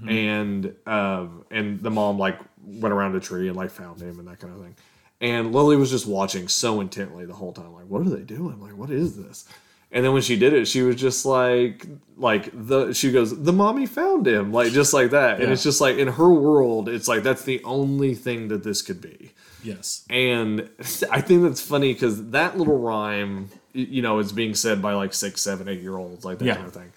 and 0.09 0.75
um, 0.87 1.45
and 1.51 1.83
the 1.83 1.91
mom 1.91 2.19
like 2.19 2.39
went 2.65 2.93
around 2.95 3.17
a 3.17 3.21
tree 3.21 3.49
and 3.49 3.57
like 3.57 3.71
found 3.71 4.01
him 4.01 4.21
and 4.21 4.29
that 4.29 4.39
kind 4.39 4.55
of 4.55 4.61
thing, 4.61 4.77
and 5.21 5.53
Lily 5.53 5.77
was 5.77 5.91
just 5.91 6.07
watching 6.07 6.49
so 6.49 6.81
intently 6.81 7.25
the 7.27 7.35
whole 7.35 7.53
time, 7.53 7.73
like 7.73 7.87
what 7.87 8.03
are 8.03 8.11
they 8.11 8.23
doing? 8.23 8.61
Like 8.61 8.77
what 8.77 8.91
is 8.91 9.17
this? 9.17 9.47
And 9.91 10.05
then 10.05 10.13
when 10.13 10.21
she 10.21 10.37
did 10.37 10.53
it, 10.53 10.69
she 10.69 10.83
was 10.83 10.97
just 10.97 11.25
like, 11.25 11.87
like 12.19 12.51
the 12.53 12.93
she 12.93 13.11
goes, 13.11 13.43
the 13.43 13.53
mommy 13.55 13.87
found 13.87 14.27
him, 14.27 14.53
like 14.53 14.73
just 14.73 14.93
like 14.93 15.11
that, 15.13 15.41
and 15.41 15.51
it's 15.51 15.63
just 15.63 15.81
like 15.81 15.97
in 15.97 16.09
her 16.09 16.29
world, 16.33 16.89
it's 16.91 17.09
like 17.09 17.23
that's 17.23 17.43
the 17.45 17.63
only 17.65 18.15
thing 18.15 18.49
that 18.49 18.63
this 18.63 18.83
could 18.83 19.01
be. 19.01 19.33
Yes. 19.65 20.05
And 20.11 20.69
I 21.11 21.21
think 21.23 21.43
that's 21.43 21.63
funny 21.63 21.93
because 21.95 22.31
that 22.31 22.59
little 22.59 22.79
rhyme, 22.79 23.49
you 23.73 24.03
know, 24.03 24.19
is 24.19 24.31
being 24.31 24.55
said 24.55 24.83
by 24.83 24.93
like 24.93 25.15
six, 25.15 25.41
seven, 25.41 25.69
eight 25.69 25.81
year 25.81 25.97
olds, 25.97 26.25
like 26.25 26.39
that 26.39 26.45
Yeah. 26.45 26.55
kind 26.57 26.67
of 26.67 26.75
thing. 26.75 26.93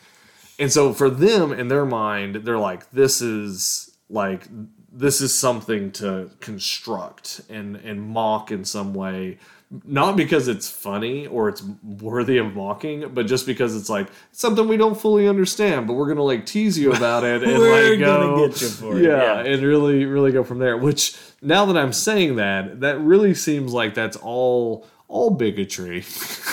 And 0.59 0.71
so 0.71 0.93
for 0.93 1.09
them 1.09 1.53
in 1.53 1.69
their 1.69 1.85
mind, 1.85 2.35
they're 2.35 2.59
like, 2.59 2.91
this 2.91 3.21
is 3.21 3.89
like 4.09 4.43
this 4.91 5.21
is 5.21 5.33
something 5.37 5.91
to 5.93 6.29
construct 6.39 7.41
and 7.49 7.75
and 7.77 8.01
mock 8.01 8.51
in 8.51 8.65
some 8.65 8.93
way. 8.93 9.37
Not 9.85 10.17
because 10.17 10.49
it's 10.49 10.69
funny 10.69 11.27
or 11.27 11.47
it's 11.47 11.63
worthy 11.81 12.37
of 12.37 12.53
mocking, 12.53 13.09
but 13.13 13.25
just 13.25 13.45
because 13.45 13.73
it's 13.73 13.89
like 13.89 14.07
something 14.33 14.67
we 14.67 14.75
don't 14.75 14.99
fully 14.99 15.29
understand, 15.29 15.87
but 15.87 15.93
we're 15.93 16.09
gonna 16.09 16.23
like 16.23 16.45
tease 16.45 16.77
you 16.77 16.91
about 16.91 17.23
it 17.23 17.41
and 17.41 17.53
We're 17.57 17.91
like 17.91 17.99
gonna 18.01 18.25
go, 18.35 18.47
get 18.49 18.61
you 18.61 18.67
for 18.67 18.97
it, 18.99 19.03
yeah, 19.03 19.41
yeah. 19.43 19.49
and 19.53 19.63
really, 19.63 20.03
really 20.03 20.33
go 20.33 20.43
from 20.43 20.59
there. 20.59 20.75
Which 20.75 21.15
now 21.41 21.65
that 21.67 21.77
I'm 21.77 21.93
saying 21.93 22.35
that, 22.35 22.81
that 22.81 22.99
really 22.99 23.33
seems 23.33 23.71
like 23.71 23.93
that's 23.93 24.17
all 24.17 24.85
all 25.07 25.29
bigotry 25.29 26.03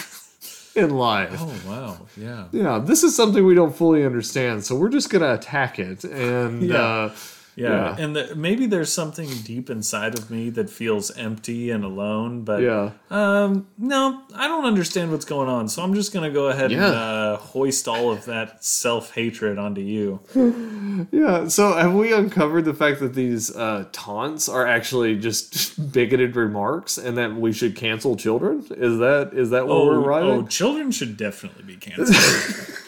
in 0.77 0.91
life. 0.91 1.39
Oh 1.41 1.55
wow. 1.67 1.99
Yeah. 2.17 2.47
Yeah, 2.53 2.79
this 2.79 3.03
is 3.03 3.17
something 3.17 3.45
we 3.45 3.55
don't 3.57 3.75
fully 3.75 4.05
understand, 4.05 4.65
so 4.65 4.77
we're 4.77 4.91
just 4.91 5.11
gonna 5.11 5.35
attack 5.35 5.81
it 5.81 6.05
and 6.05 6.63
Yeah. 6.71 6.77
uh, 6.77 7.15
Yeah, 7.61 7.71
Yeah. 7.71 7.97
and 7.99 8.15
the, 8.15 8.37
maybe 8.37 8.67
there's 8.67 8.93
something 8.93 9.29
deep 9.43 9.69
inside 9.69 10.17
of 10.17 10.31
me 10.31 10.49
that 10.51 10.71
feels 10.71 11.11
empty 11.17 11.71
and 11.71 11.83
alone. 11.83 12.43
But 12.43 12.63
Yeah. 12.63 12.91
um, 13.11 13.67
no, 13.77 14.23
I 14.33 14.47
don't 14.47 14.65
understand 14.65 15.11
what's 15.11 15.25
going 15.25 15.49
on. 15.49 15.69
So 15.69 15.83
I'm 15.83 15.93
just 15.95 16.13
gonna 16.13 16.31
go 16.31 16.47
ahead 16.51 16.71
and 16.71 16.81
uh, 16.81 17.37
hoist 17.39 17.89
all 17.89 18.13
of 18.13 18.27
that 18.27 18.63
self 18.63 19.13
hatred 19.15 19.59
onto 19.59 19.81
you. 19.81 20.21
Yeah. 21.13 21.47
So 21.49 21.75
have 21.77 21.95
we 21.95 22.13
uncovered 22.13 22.65
the 22.65 22.75
fact 22.75 22.99
that 23.01 23.15
these 23.15 23.55
uh, 23.55 23.85
taunts 23.93 24.49
are 24.49 24.67
actually 24.67 25.17
just 25.17 25.93
bigoted 25.93 26.35
remarks, 26.37 26.99
and 26.99 27.17
that 27.19 27.35
we 27.37 27.53
should 27.53 27.77
cancel 27.77 28.17
children? 28.17 28.65
Is 28.71 28.99
that 28.99 29.31
is 29.33 29.51
that 29.51 29.67
what 29.69 29.75
Oh, 29.77 29.87
we're 29.87 30.01
right? 30.01 30.23
oh, 30.25 30.43
children 30.47 30.91
should 30.91 31.17
definitely 31.17 31.63
be 31.65 31.77
canceled. 31.77 32.17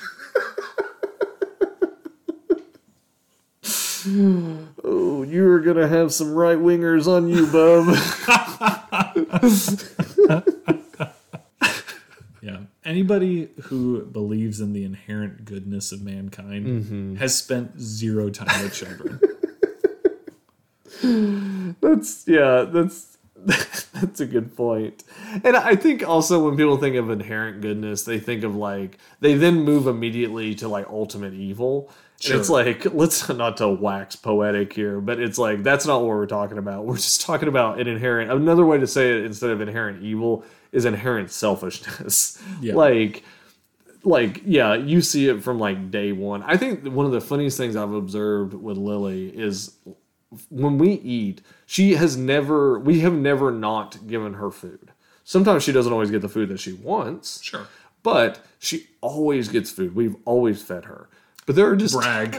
You're 5.31 5.61
gonna 5.61 5.88
have 5.88 6.12
some 6.12 6.33
right 6.35 6.59
wingers 6.59 7.07
on 7.07 7.29
you, 7.29 7.47
bub. 7.47 7.87
yeah, 12.43 12.59
anybody 12.85 13.49
who 13.64 14.05
believes 14.07 14.61
in 14.61 14.73
the 14.73 14.85
inherent 14.85 15.45
goodness 15.45 15.93
of 15.93 16.03
mankind 16.03 16.66
Mm-hmm. 16.66 17.14
has 17.16 17.37
spent 17.37 17.79
zero 17.81 18.31
time 18.31 18.62
with 18.62 18.75
children. 18.75 19.21
that's 21.81 22.25
yeah. 22.27 22.62
That's 22.69 23.19
that's 23.93 24.21
a 24.21 24.27
good 24.27 24.55
point. 24.57 25.03
And 25.45 25.57
I 25.57 25.75
think 25.77 26.07
also 26.07 26.45
when 26.45 26.57
people 26.57 26.77
think 26.77 26.97
of 26.97 27.09
inherent 27.11 27.61
goodness, 27.62 28.03
they 28.05 28.19
think 28.19 28.45
of 28.45 28.55
like 28.55 28.99
they 29.21 29.35
then 29.35 29.62
move 29.62 29.87
immediately 29.87 30.55
to 30.57 30.69
like 30.69 30.87
ultimate 30.88 31.33
evil. 31.35 31.90
And 32.24 32.35
it's 32.38 32.50
like 32.50 32.85
let's 32.94 33.28
not 33.28 33.56
to 33.59 33.68
wax 33.68 34.16
poetic 34.16 34.72
here, 34.72 35.00
but 35.00 35.18
it's 35.20 35.38
like 35.38 35.62
that's 35.62 35.87
not 35.87 36.00
what 36.00 36.09
we're 36.09 36.26
talking 36.26 36.59
about. 36.59 36.85
We're 36.85 36.96
just 36.96 37.20
talking 37.22 37.48
about 37.48 37.80
an 37.80 37.87
inherent. 37.88 38.30
Another 38.30 38.64
way 38.66 38.78
to 38.78 38.87
say 38.87 39.11
it 39.18 39.24
instead 39.24 39.50
of 39.50 39.61
inherent 39.61 40.02
evil 40.02 40.44
is 40.72 40.85
inherent 40.85 41.30
selfishness. 41.30 42.40
Yeah. 42.61 42.74
Like 42.74 43.24
like 44.02 44.40
yeah 44.46 44.74
you 44.74 45.02
see 45.02 45.28
it 45.28 45.42
from 45.42 45.59
like 45.59 45.90
day 45.90 46.11
one 46.11 46.42
i 46.44 46.56
think 46.56 46.87
one 46.87 47.04
of 47.04 47.12
the 47.12 47.20
funniest 47.20 47.59
things 47.59 47.76
i've 47.76 47.92
observed 47.92 48.54
with 48.54 48.78
lily 48.78 49.28
is 49.28 49.76
when 50.48 50.78
we 50.78 50.92
eat 50.92 51.42
she 51.66 51.96
has 51.96 52.16
never 52.16 52.78
we 52.78 53.00
have 53.00 53.12
never 53.12 53.50
not 53.50 53.98
given 54.06 54.33
her 54.35 54.50
food 54.50 54.92
sometimes 55.22 55.62
she 55.62 55.70
doesn't 55.72 55.92
always 55.92 56.11
get 56.11 56.22
the 56.22 56.30
food 56.30 56.48
that 56.48 56.59
she 56.59 56.72
wants 56.72 57.42
Sure. 57.42 57.66
but 58.02 58.40
she 58.59 58.87
always 59.02 59.48
gets 59.50 59.70
food 59.70 59.94
we've 59.94 60.16
always 60.24 60.62
fed 60.62 60.87
her 60.87 61.11
but 61.50 61.56
there 61.56 61.68
are 61.68 61.74
just 61.74 61.94
Brag. 61.94 62.30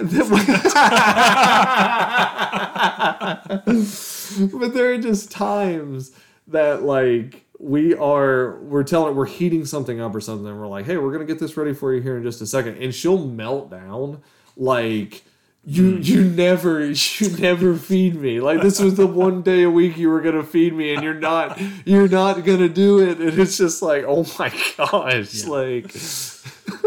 but 4.54 4.74
there 4.74 4.94
are 4.94 4.98
just 4.98 5.30
times 5.30 6.14
that 6.48 6.84
like 6.84 7.44
we 7.60 7.94
are 7.94 8.62
we're 8.62 8.86
telling 8.86 9.14
we're 9.14 9.26
heating 9.26 9.66
something 9.66 10.00
up 10.00 10.16
or 10.16 10.22
something. 10.22 10.48
And 10.48 10.58
we're 10.58 10.68
like 10.68 10.86
hey 10.86 10.96
we're 10.96 11.12
gonna 11.12 11.26
get 11.26 11.40
this 11.40 11.58
ready 11.58 11.74
for 11.74 11.94
you 11.94 12.02
here 12.02 12.16
in 12.16 12.24
just 12.24 12.40
a 12.40 12.48
second. 12.48 12.78
And 12.82 12.96
she'll 12.96 13.18
melt 13.18 13.70
down 13.70 14.22
like 14.56 15.26
you 15.66 15.96
mm. 15.98 16.06
you 16.06 16.24
never 16.24 16.86
you 16.86 17.38
never 17.38 17.76
feed 17.76 18.16
me. 18.16 18.40
Like 18.40 18.62
this 18.62 18.80
was 18.80 18.96
the 18.96 19.08
one 19.08 19.42
day 19.42 19.64
a 19.64 19.70
week 19.70 19.98
you 19.98 20.10
were 20.10 20.22
gonna 20.22 20.44
feed 20.44 20.74
me 20.74 20.94
and 20.94 21.04
you're 21.04 21.16
not 21.16 21.60
you're 21.84 22.08
not 22.08 22.46
gonna 22.46 22.70
do 22.70 23.02
it. 23.02 23.20
And 23.20 23.38
it's 23.38 23.58
just 23.58 23.82
like 23.82 24.06
oh 24.08 24.26
my 24.40 24.54
gosh 24.78 25.44
like 25.44 25.92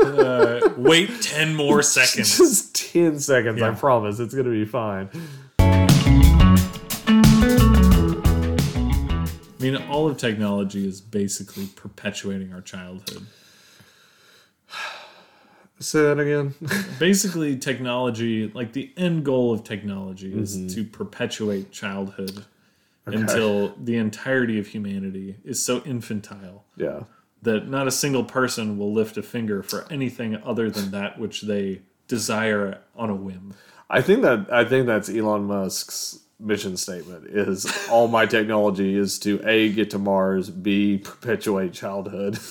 Uh, 0.03 0.71
wait 0.77 1.11
10 1.23 1.55
more 1.55 1.83
seconds. 1.99 2.37
just 2.39 2.75
10 2.93 3.21
seconds 3.21 3.63
i 3.63 3.71
promise 3.73 4.19
it's 4.19 4.35
gonna 4.35 4.51
be 4.51 4.65
fine 4.65 5.09
I 9.57 9.67
mean, 9.71 9.77
all 9.89 10.09
of 10.11 10.19
technology 10.19 10.87
is 10.87 11.01
basically 11.01 11.67
perpetuating 11.69 12.53
our 12.53 12.61
childhood. 12.61 13.27
say 15.81 16.03
that 16.03 16.19
again 16.21 16.55
Basically, 16.99 17.57
technology, 17.57 18.51
like 18.55 18.75
the 18.75 18.93
end 18.99 19.25
goal 19.25 19.55
of 19.55 19.65
technology, 19.65 20.33
Mm-hmm. 20.33 20.43
is 20.67 20.75
to 20.75 20.85
perpetuate 20.85 21.71
childhood 21.73 22.45
until 23.07 23.75
the 23.83 23.97
entirety 23.97 24.59
of 24.59 24.67
humanity 24.67 25.37
is 25.45 25.63
so 25.65 25.83
infantile 25.85 26.65
yeah 26.77 27.05
that 27.45 27.69
not 27.69 27.87
a 27.87 27.91
single 27.91 28.25
person 28.25 28.77
will 28.77 28.93
lift 28.93 29.17
a 29.17 29.23
finger 29.23 29.63
for 29.63 29.87
anything 29.91 30.37
other 30.45 30.71
than 30.71 30.91
that 30.91 31.19
which 31.19 31.43
they 31.43 31.83
desire 32.09 32.81
on 32.97 33.11
a 33.11 33.15
whim. 33.15 33.55
I 33.89 34.03
think 34.03 34.23
that 34.23 34.53
I 34.53 34.65
think 34.65 34.87
that's 34.87 35.09
Elon 35.09 35.45
Musk's 35.45 36.19
mission 36.41 36.77
statement 36.77 37.27
is 37.27 37.67
all 37.89 38.09
my 38.09 38.27
technology 38.27 38.97
is 38.97 39.19
to 39.21 39.41
A 39.47 39.73
get 39.73 39.91
to 39.91 39.99
Mars, 39.99 40.51
B 40.51 40.99
perpetuate 40.99 41.73
childhood. 41.73 42.39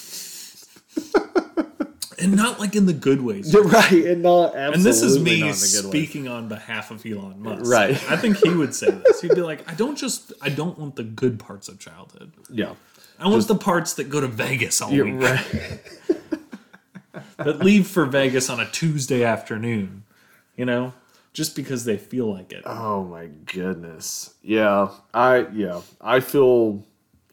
And 2.19 2.37
not 2.37 2.57
like 2.57 2.73
in 2.75 2.85
the 2.85 2.93
good 2.93 3.21
ways. 3.21 3.51
You're 3.51 3.63
right, 3.63 3.91
and 3.91 4.23
not 4.23 4.55
absolutely 4.55 4.73
And 4.75 4.83
this 4.85 5.01
is 5.01 5.19
me 5.19 5.39
good 5.39 5.45
way. 5.47 5.51
speaking 5.51 6.29
on 6.29 6.47
behalf 6.47 6.89
of 6.89 7.05
Elon 7.05 7.41
Musk. 7.41 7.69
Right. 7.69 7.91
I 8.09 8.15
think 8.15 8.37
he 8.37 8.49
would 8.49 8.73
say 8.73 8.91
this. 8.91 9.19
He'd 9.19 9.35
be 9.35 9.41
like, 9.41 9.69
I 9.69 9.73
don't 9.73 9.97
just, 9.97 10.31
I 10.41 10.47
don't 10.47 10.79
want 10.79 10.95
the 10.95 11.03
good 11.03 11.37
parts 11.37 11.67
of 11.67 11.79
childhood. 11.79 12.31
Yeah. 12.49 12.75
I 13.23 13.27
want 13.27 13.47
the 13.47 13.55
parts 13.55 13.93
that 13.93 14.09
go 14.09 14.19
to 14.19 14.27
Vegas 14.27 14.81
all 14.81 14.91
week, 14.91 15.13
right. 15.15 15.79
that 17.37 17.59
leave 17.59 17.87
for 17.87 18.05
Vegas 18.05 18.49
on 18.49 18.59
a 18.59 18.69
Tuesday 18.69 19.23
afternoon. 19.23 20.03
You 20.57 20.65
know, 20.65 20.93
just 21.31 21.55
because 21.55 21.85
they 21.85 21.97
feel 21.97 22.31
like 22.31 22.51
it. 22.51 22.63
Oh 22.65 23.03
my 23.03 23.25
goodness. 23.25 24.33
Yeah. 24.43 24.89
I 25.13 25.47
yeah. 25.53 25.81
I 25.99 26.19
feel 26.19 26.85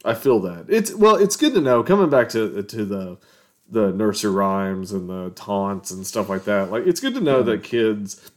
I 0.03 0.15
feel 0.15 0.39
that. 0.41 0.65
It's 0.69 0.93
well, 0.93 1.15
it's 1.15 1.35
good 1.35 1.53
to 1.53 1.61
know 1.61 1.83
coming 1.83 2.09
back 2.09 2.29
to 2.29 2.63
to 2.63 2.85
the 2.85 3.17
the 3.69 3.91
nursery 3.91 4.31
rhymes 4.31 4.91
and 4.91 5.09
the 5.09 5.29
taunts 5.31 5.91
and 5.91 6.05
stuff 6.05 6.29
like 6.29 6.45
that. 6.45 6.71
Like 6.71 6.87
it's 6.87 6.99
good 6.99 7.13
to 7.13 7.21
know 7.21 7.43
that 7.43 7.61
mm-hmm. 7.61 7.69
kids 7.69 8.31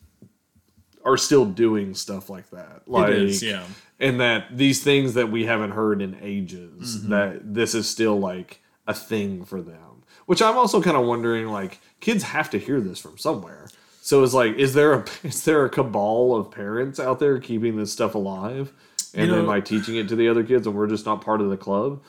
are 1.05 1.17
still 1.17 1.45
doing 1.45 1.95
stuff 1.95 2.29
like 2.29 2.51
that. 2.51 2.83
Like 2.87 3.11
it 3.11 3.23
is, 3.23 3.43
yeah. 3.43 3.65
And 4.01 4.21
that 4.21 4.57
these 4.57 4.83
things 4.83 5.15
that 5.15 5.31
we 5.31 5.45
haven't 5.47 5.71
heard 5.73 6.03
in 6.03 6.17
ages 6.21 6.99
Mm-hmm. 6.99 7.11
that 7.11 7.55
this 7.55 7.75
is 7.75 7.89
still 7.89 8.19
like 8.19 8.61
a 8.87 8.95
thing 8.95 9.45
for 9.45 9.63
them. 9.63 10.03
Which 10.27 10.41
i'm 10.43 10.57
also 10.57 10.81
kind 10.83 10.97
of 10.97 11.05
wondering 11.07 11.49
like 11.49 11.81
kids 12.01 12.23
have 12.25 12.51
to 12.51 12.59
hear 12.59 12.81
this 12.81 12.99
from 12.99 13.19
somewhere. 13.19 13.69
So 14.01 14.23
it's 14.23 14.35
like 14.35 14.57
is 14.57 14.75
there 14.75 14.93
a 14.95 15.05
is 15.23 15.45
there 15.45 15.65
a 15.65 15.71
cabal 15.71 16.35
of 16.37 16.51
parents 16.51 16.99
out 17.01 17.19
there 17.21 17.39
keeping 17.39 17.77
this 17.77 17.93
stuff 17.93 18.15
alive? 18.15 18.73
And 19.15 19.27
You 19.29 19.33
then 19.35 19.45
know- 19.45 19.51
like 19.51 19.65
teaching 19.65 19.97
it 19.97 20.09
to 20.09 20.17
the 20.17 20.29
other 20.29 20.43
kids 20.45 20.67
and 20.67 20.75
we're 20.77 20.89
just 20.89 21.07
not 21.07 21.21
part 21.21 21.41
of 21.41 21.51
the 21.51 21.57
club? 21.57 22.03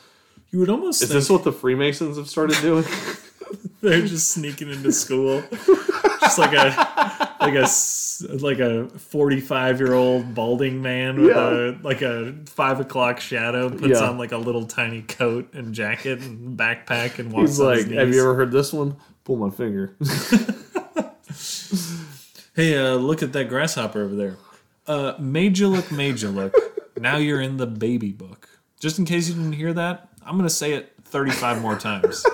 You 0.52 0.60
would 0.60 0.69
almost 0.69 1.02
is 1.02 1.10
think 1.10 1.17
this 1.19 1.30
what 1.30 1.43
the 1.43 1.52
freemasons 1.52 2.17
have 2.17 2.30
started 2.30 2.58
doing? 2.62 2.86
They're 3.82 4.02
just 4.06 4.32
sneaking 4.32 4.71
into 4.71 4.91
school, 4.91 5.43
just 6.21 6.39
like 6.39 6.54
a 6.54 7.05
like 7.45 7.55
a 7.55 8.36
like 8.43 8.60
a 8.60 8.88
forty 8.99 9.39
five 9.41 9.79
year 9.79 9.93
old 9.93 10.34
balding 10.34 10.81
man 10.81 11.21
with 11.21 11.36
Yeah. 11.36 11.49
a 11.49 11.75
like 11.84 12.01
a 12.01 12.34
five 12.47 12.79
o'clock 12.79 13.19
shadow 13.19 13.69
puts 13.69 13.99
Yeah. 13.99 14.10
on 14.10 14.17
like 14.17 14.31
a 14.31 14.38
little 14.38 14.65
tiny 14.65 15.01
coat 15.03 15.53
and 15.53 15.73
jacket 15.73 16.21
and 16.21 16.58
backpack 16.58 17.19
and 17.19 17.31
walks. 17.31 17.51
he's 17.51 17.60
like 17.60 17.88
have 17.91 18.13
you 18.13 18.21
ever 18.21 18.36
heard 18.36 18.51
this 18.51 18.71
one 18.73 18.95
pull 19.23 19.36
my 19.38 19.49
finger 19.49 19.95
Hey, 22.55 22.77
uh, 22.77 22.95
look 22.95 23.21
at 23.21 23.34
that 23.34 23.49
grasshopper 23.49 24.01
over 24.01 24.15
there. 24.15 24.38
Uh, 24.88 25.13
made 25.19 25.58
you 25.58 25.67
look, 25.67 25.91
made 25.91 26.21
you 26.21 26.29
look. 26.29 26.55
now 26.97 27.17
you're 27.17 27.41
in 27.41 27.58
the 27.58 27.67
baby 27.67 28.12
book. 28.13 28.47
Just 28.79 28.97
in 28.97 29.03
case 29.03 29.27
you 29.27 29.36
didn't 29.36 29.51
hear 29.53 29.73
that, 29.73 30.08
I'm 30.25 30.38
gonna 30.38 30.49
say 30.49 30.71
it 30.73 30.93
35 31.03 31.62
more 31.62 31.77
times. 31.77 32.25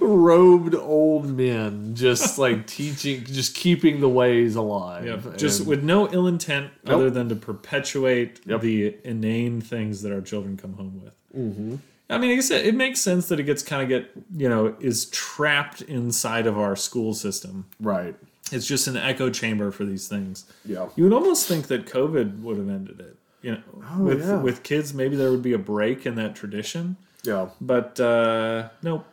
Robed 0.00 0.74
old 0.74 1.26
men 1.26 1.94
just 1.94 2.38
like 2.44 2.66
teaching 2.66 3.24
just 3.24 3.54
keeping 3.54 4.00
the 4.00 4.08
ways 4.08 4.56
alive 4.56 5.04
Yep. 5.06 5.36
Just 5.36 5.66
with 5.66 5.82
no 5.82 6.10
ill 6.12 6.26
intent 6.26 6.70
Nope. 6.84 6.94
other 6.96 7.10
than 7.10 7.28
to 7.28 7.36
perpetuate 7.36 8.40
Yep. 8.46 8.60
the 8.60 8.96
inane 9.04 9.60
things 9.60 10.02
that 10.02 10.12
our 10.12 10.20
children 10.20 10.56
come 10.56 10.74
home 10.74 11.00
with. 11.02 11.12
Mm-hmm. 11.36 11.76
I 12.10 12.18
mean, 12.18 12.36
I 12.36 12.40
said, 12.42 12.66
it 12.66 12.74
makes 12.74 13.00
sense 13.00 13.28
that 13.28 13.40
it 13.40 13.44
gets 13.44 13.62
kind 13.62 13.82
of 13.82 13.88
get 13.88 14.10
you 14.36 14.48
know 14.48 14.74
is 14.80 15.06
trapped 15.06 15.82
inside 15.82 16.46
of 16.46 16.58
our 16.58 16.76
school 16.76 17.14
system. 17.14 17.66
right 17.80 18.14
It's 18.52 18.66
just 18.66 18.86
an 18.86 18.96
echo 18.96 19.30
chamber 19.30 19.70
for 19.70 19.84
these 19.84 20.06
things. 20.08 20.44
yeah 20.64 20.88
You 20.96 21.04
would 21.04 21.12
almost 21.12 21.48
think 21.48 21.66
that 21.68 21.86
COVID 21.86 22.40
would 22.42 22.56
have 22.58 22.68
ended 22.68 23.00
it. 23.00 23.16
You 23.42 23.52
know, 23.52 23.62
with 24.02 24.20
yeah. 24.26 24.36
with 24.40 24.62
kids, 24.62 24.94
maybe 24.94 25.16
there 25.16 25.30
would 25.30 25.42
be 25.42 25.52
a 25.52 25.58
break 25.58 26.06
in 26.06 26.14
that 26.14 26.34
tradition. 26.34 26.96
yeah 27.24 27.48
But 27.60 27.98
uh, 28.00 28.68
nope. 28.82 29.04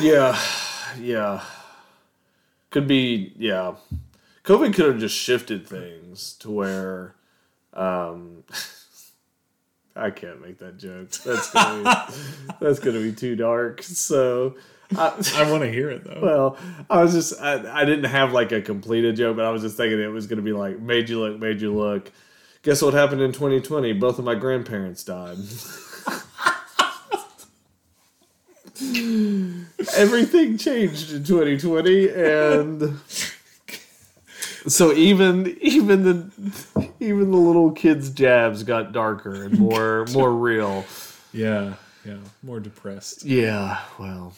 Yeah, 0.00 0.38
yeah. 0.98 1.42
Could 2.70 2.86
be, 2.86 3.32
yeah. 3.36 3.74
COVID 4.44 4.74
could 4.74 4.86
have 4.86 4.98
just 4.98 5.16
shifted 5.16 5.66
things 5.66 6.34
to 6.40 6.50
where, 6.50 7.14
um, 7.74 8.44
I 9.96 10.10
can't 10.10 10.40
make 10.40 10.58
that 10.58 10.78
joke. 10.78 11.10
That's 11.10 11.50
gonna 11.52 12.06
be, 12.08 12.54
that's 12.60 12.78
gonna 12.78 13.00
be 13.00 13.12
too 13.12 13.36
dark. 13.36 13.82
So, 13.82 14.56
I 14.96 15.50
want 15.50 15.62
to 15.62 15.70
hear 15.70 15.90
it 15.90 16.04
though. 16.04 16.20
Well, 16.22 16.56
I 16.90 17.02
was 17.02 17.12
just 17.12 17.40
I, 17.40 17.80
I 17.80 17.84
didn't 17.84 18.04
have 18.04 18.32
like 18.32 18.52
a 18.52 18.60
completed 18.60 19.16
joke, 19.16 19.36
but 19.36 19.44
I 19.44 19.50
was 19.50 19.62
just 19.62 19.76
thinking 19.76 20.00
it 20.00 20.08
was 20.08 20.26
going 20.26 20.38
to 20.38 20.42
be 20.42 20.52
like 20.52 20.80
made 20.80 21.08
you 21.08 21.20
look, 21.20 21.38
made 21.38 21.60
you 21.60 21.74
look. 21.74 22.10
Guess 22.62 22.82
what 22.82 22.94
happened 22.94 23.20
in 23.20 23.32
2020? 23.32 23.92
Both 23.94 24.18
of 24.18 24.24
my 24.24 24.34
grandparents 24.34 25.02
died. 25.04 25.36
Everything 29.96 30.58
changed 30.58 31.12
in 31.12 31.24
2020, 31.24 32.08
and 32.10 33.00
so 34.66 34.92
even 34.92 35.56
even 35.60 36.04
the 36.04 36.90
even 37.00 37.30
the 37.30 37.36
little 37.36 37.72
kids' 37.72 38.10
jabs 38.10 38.62
got 38.62 38.92
darker 38.92 39.44
and 39.44 39.58
more 39.58 40.06
more 40.12 40.32
real. 40.32 40.84
Yeah, 41.32 41.74
yeah, 42.04 42.18
more 42.42 42.60
depressed. 42.60 43.24
Yeah, 43.24 43.80
well, 43.98 44.34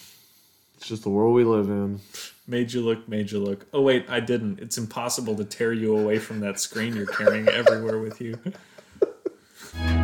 it's 0.76 0.86
just 0.86 1.02
the 1.02 1.10
world 1.10 1.34
we 1.34 1.44
live 1.44 1.68
in. 1.68 2.00
Made 2.46 2.72
you 2.72 2.82
look, 2.82 3.08
made 3.08 3.30
you 3.30 3.38
look. 3.38 3.66
Oh 3.72 3.82
wait, 3.82 4.06
I 4.08 4.20
didn't. 4.20 4.60
It's 4.60 4.78
impossible 4.78 5.36
to 5.36 5.44
tear 5.44 5.72
you 5.72 5.96
away 5.96 6.18
from 6.18 6.40
that 6.40 6.60
screen 6.60 6.94
you're 6.94 7.06
carrying 7.06 7.48
everywhere 7.48 7.98
with 7.98 8.20
you. 8.20 8.38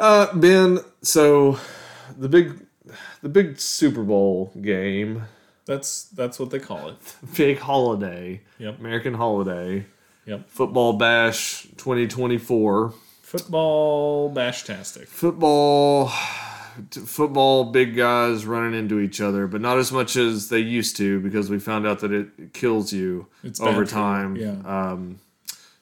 Uh, 0.00 0.34
Ben, 0.34 0.78
so 1.02 1.58
the 2.18 2.28
big 2.28 2.58
the 3.22 3.28
big 3.28 3.60
Super 3.60 4.02
Bowl 4.02 4.50
game, 4.60 5.24
That's 5.66 6.04
that's 6.04 6.40
what 6.40 6.48
they 6.50 6.58
call 6.58 6.88
it. 6.88 6.96
big 7.36 7.58
holiday, 7.58 8.40
Yep. 8.58 8.78
American 8.80 9.12
holiday, 9.14 9.84
Yep. 10.26 10.48
football 10.48 10.94
bash 10.94 11.64
2024. 11.76 12.94
Football 13.22 14.30
Bash 14.30 14.64
bashtastic. 14.64 15.06
Football 15.06 16.10
football 16.90 17.64
big 17.70 17.94
guys 17.94 18.46
running 18.46 18.78
into 18.78 18.98
each 19.00 19.20
other, 19.20 19.46
but 19.46 19.60
not 19.60 19.76
as 19.78 19.92
much 19.92 20.16
as 20.16 20.48
they 20.48 20.58
used 20.60 20.96
to 20.96 21.20
because 21.20 21.50
we 21.50 21.58
found 21.58 21.86
out 21.86 22.00
that 22.00 22.10
it 22.10 22.54
kills 22.54 22.90
you 22.92 23.26
It's 23.44 23.60
over 23.60 23.84
time. 23.84 24.36
yeah. 24.36 24.56
Um 24.64 25.20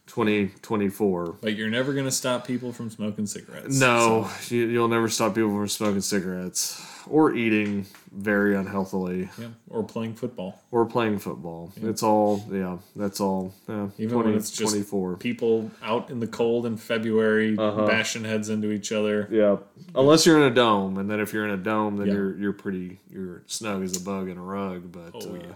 2024. 0.09 1.39
But 1.41 1.55
you're 1.57 1.69
never 1.71 1.93
gonna 1.93 2.11
stop 2.11 2.47
people 2.47 2.73
from 2.73 2.91
smoking 2.91 3.27
cigarettes. 3.27 3.79
No, 3.79 4.29
you, 4.49 4.67
you'll 4.67 4.89
never 4.89 5.09
stop 5.09 5.35
people 5.35 5.51
from 5.51 5.69
smoking 5.69 6.01
cigarettes 6.01 6.85
or 7.09 7.35
eating 7.35 7.87
very 8.13 8.55
unhealthily. 8.57 9.29
Yeah. 9.39 9.49
Or 9.71 9.83
playing 9.85 10.15
football. 10.15 10.61
or 10.71 10.85
playing 10.87 11.19
football. 11.19 11.73
It's 11.77 12.03
all 12.03 12.45
yeah. 12.51 12.79
That's 12.97 13.21
all. 13.21 13.55
Yeah, 13.69 13.89
Even 13.99 14.19
when 14.19 14.35
it's 14.35 14.51
just 14.51 14.73
24. 14.73 15.17
People 15.17 15.71
out 15.83 16.11
in 16.11 16.21
the 16.21 16.27
cold 16.27 16.67
in 16.67 16.77
February 16.77 17.57
Uh-huh. 17.57 17.87
bashing 17.87 18.25
heads 18.25 18.49
into 18.49 18.71
each 18.73 18.93
other. 18.93 19.29
Yeah, 19.31 19.57
unless 19.95 20.27
you're 20.27 20.37
in 20.39 20.51
a 20.51 20.55
dome, 20.55 20.99
and 20.99 21.11
then 21.11 21.21
if 21.21 21.33
you're 21.33 21.45
in 21.47 21.53
a 21.53 21.57
dome, 21.63 21.97
then 21.97 22.09
Yeah. 22.09 22.15
you're 22.15 22.37
you're 22.39 22.53
pretty 22.53 23.01
you're 23.11 23.43
snug 23.47 23.83
as 23.83 23.97
a 23.97 24.01
bug 24.01 24.29
in 24.29 24.37
a 24.39 24.43
rug. 24.43 24.91
But 24.93 25.11
Oh 25.15 25.35
uh, 25.35 25.35
yeah. 25.35 25.55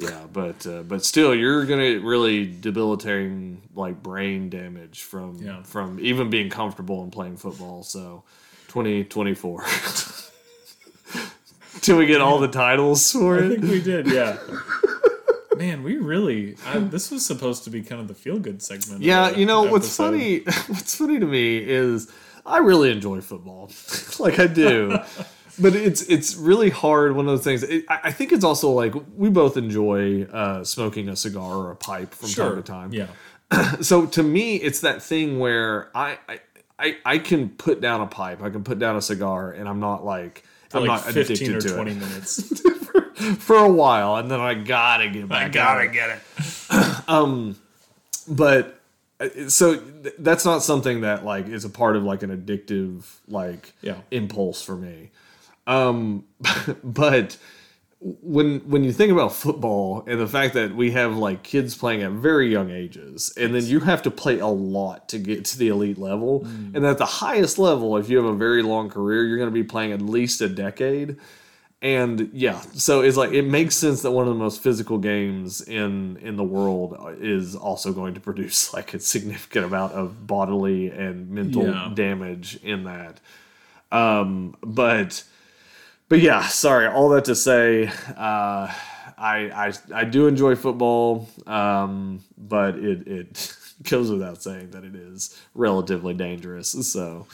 Yeah, 0.00 0.26
but 0.32 0.66
uh, 0.66 0.82
but 0.82 1.04
still, 1.04 1.34
you're 1.34 1.64
gonna 1.66 1.92
get 1.94 2.02
really 2.02 2.46
debilitating 2.46 3.62
like 3.74 4.02
brain 4.02 4.48
damage 4.50 5.02
from 5.02 5.36
Yeah. 5.42 5.62
from 5.62 5.98
even 6.00 6.30
being 6.30 6.48
comfortable 6.50 7.02
and 7.02 7.12
playing 7.12 7.36
football. 7.36 7.82
So, 7.82 8.24
2024. 8.68 9.64
Till 11.82 11.96
we 11.96 12.06
get 12.06 12.20
all 12.20 12.38
the 12.38 12.48
titles 12.48 13.10
for 13.12 13.38
it? 13.38 13.44
I 13.44 13.48
think 13.50 13.62
we 13.62 13.80
did, 13.80 14.06
yeah. 14.08 14.38
Man, 15.56 15.82
we 15.82 15.96
really. 15.98 16.56
I, 16.66 16.78
this 16.78 17.10
was 17.10 17.24
supposed 17.24 17.64
to 17.64 17.70
be 17.70 17.82
kind 17.82 18.00
of 18.00 18.08
the 18.08 18.14
feel 18.14 18.38
good 18.38 18.62
segment. 18.62 19.02
Yeah, 19.02 19.30
you 19.30 19.46
know 19.46 19.62
what's 19.64 19.94
funny? 19.96 20.38
What's 20.68 20.94
funny 20.96 21.18
to 21.20 21.26
me 21.26 21.58
is 21.58 22.10
I 22.46 22.58
really 22.58 22.90
enjoy 22.90 23.20
football, 23.20 23.70
like 24.18 24.38
I 24.38 24.46
do, 24.46 24.98
but 25.60 25.74
it's 25.74 26.02
it's 26.02 26.36
really 26.36 26.70
hard. 26.70 27.14
One 27.16 27.28
of 27.28 27.36
the 27.38 27.42
things 27.44 27.62
it, 27.62 27.84
I 27.88 28.00
I 28.04 28.12
think 28.12 28.32
it's 28.32 28.44
also 28.44 28.70
like 28.70 28.94
we 29.16 29.28
both 29.30 29.56
enjoy 29.56 30.24
uh, 30.24 30.64
smoking 30.64 31.08
a 31.08 31.16
cigar 31.16 31.54
or 31.54 31.70
a 31.70 31.76
pipe 31.76 32.14
from 32.14 32.28
Sure. 32.28 32.46
time 32.50 32.56
to 32.56 32.62
time. 32.62 32.92
Yeah. 32.92 33.06
So 33.82 34.06
to 34.06 34.22
me, 34.22 34.56
it's 34.56 34.80
that 34.80 35.02
thing 35.02 35.38
where 35.38 35.90
I. 35.94 36.18
I 36.28 36.40
I, 36.82 36.96
I 37.04 37.18
can 37.18 37.50
put 37.50 37.82
down 37.82 38.00
a 38.00 38.06
pipe, 38.06 38.40
I 38.42 38.48
can 38.48 38.64
put 38.64 38.78
down 38.78 38.96
a 38.96 39.02
cigar, 39.02 39.52
and 39.52 39.68
I'm 39.68 39.80
not 39.80 40.02
like 40.02 40.44
I'm 40.72 40.86
like 40.86 41.04
not 41.04 41.12
15 41.12 41.20
addicted 41.52 41.56
or 41.56 41.60
to 41.60 41.74
20 41.74 41.90
it 41.90 41.94
minutes. 41.98 42.60
for 43.44 43.56
a 43.56 43.70
while, 43.70 44.16
and 44.16 44.30
then 44.30 44.40
I 44.40 44.54
gotta 44.54 45.10
get 45.10 45.28
back. 45.28 45.42
I 45.44 45.48
gotta 45.50 45.84
it. 45.84 45.92
get 45.92 46.08
it. 46.70 47.06
but 48.28 48.80
uh, 49.20 49.48
so 49.48 49.76
th- 49.76 50.14
that's 50.20 50.44
not 50.46 50.62
something 50.62 51.02
that 51.02 51.24
like 51.24 51.48
is 51.48 51.64
a 51.64 51.68
part 51.70 51.96
of 51.96 52.02
like 52.04 52.22
an 52.22 52.30
addictive 52.36 53.04
like 53.28 53.72
Yeah. 53.82 53.96
impulse 54.10 54.62
for 54.62 54.76
me 54.76 55.10
um 55.70 56.24
but 56.84 57.36
when 58.00 58.60
when 58.60 58.82
you 58.82 58.92
think 58.92 59.12
about 59.12 59.30
football 59.32 60.02
and 60.06 60.18
the 60.20 60.26
fact 60.26 60.54
that 60.54 60.74
we 60.74 60.90
have 60.90 61.16
like 61.16 61.42
kids 61.42 61.76
playing 61.76 62.02
at 62.02 62.10
very 62.12 62.50
young 62.50 62.70
ages 62.70 63.32
and 63.36 63.54
then 63.54 63.64
you 63.66 63.80
have 63.80 64.00
to 64.02 64.10
play 64.10 64.38
a 64.38 64.46
lot 64.46 65.06
to 65.08 65.18
get 65.18 65.44
to 65.44 65.58
the 65.58 65.68
elite 65.68 65.98
level 65.98 66.40
Mm. 66.40 66.74
and 66.76 66.86
at 66.86 66.96
the 66.98 67.04
highest 67.24 67.58
level 67.58 67.96
if 67.98 68.08
you 68.08 68.16
have 68.16 68.26
a 68.26 68.34
very 68.46 68.62
long 68.62 68.88
career 68.88 69.24
you're 69.26 69.36
going 69.36 69.50
to 69.54 69.60
be 69.62 69.68
playing 69.74 69.92
at 69.92 70.00
least 70.00 70.40
a 70.40 70.48
decade 70.48 71.16
and 71.82 72.30
yeah 72.32 72.58
so 72.72 73.02
it's 73.02 73.18
like 73.18 73.32
it 73.32 73.42
makes 73.44 73.74
sense 73.74 74.00
that 74.02 74.10
one 74.12 74.26
of 74.26 74.32
the 74.32 74.38
most 74.46 74.62
physical 74.62 74.96
games 74.98 75.60
in 75.60 76.16
in 76.22 76.36
the 76.36 76.44
world 76.44 76.96
is 77.20 77.54
also 77.54 77.92
going 77.92 78.14
to 78.14 78.20
produce 78.20 78.72
like 78.76 78.94
a 78.94 78.98
significant 79.00 79.66
amount 79.66 79.92
of 79.92 80.26
bodily 80.26 80.88
and 80.90 81.28
mental 81.30 81.64
Yeah. 81.66 81.90
damage 81.94 82.58
in 82.62 82.84
that 82.84 83.20
um 83.92 84.56
but 84.62 85.24
but 86.10 86.20
yeah 86.20 86.42
sorry 86.42 86.86
all 86.86 87.08
that 87.08 87.24
to 87.24 87.34
say 87.34 87.90
uh 88.16 88.70
I, 89.22 89.68
I 89.68 89.72
I 90.00 90.04
do 90.04 90.28
enjoy 90.28 90.56
football, 90.56 91.28
um, 91.46 92.24
but 92.38 92.76
it, 92.76 93.06
it 93.06 93.54
goes 93.82 94.10
without 94.10 94.42
saying 94.42 94.70
that 94.70 94.82
it 94.82 94.94
is 94.94 95.38
relatively 95.54 96.14
dangerous. 96.14 96.70
So 96.90 97.26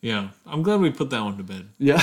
Yeah. 0.00 0.28
I'm 0.46 0.62
glad 0.62 0.80
we 0.80 0.90
put 0.90 1.10
that 1.10 1.22
one 1.22 1.36
to 1.36 1.42
bed. 1.42 1.68
yeah. 1.78 2.02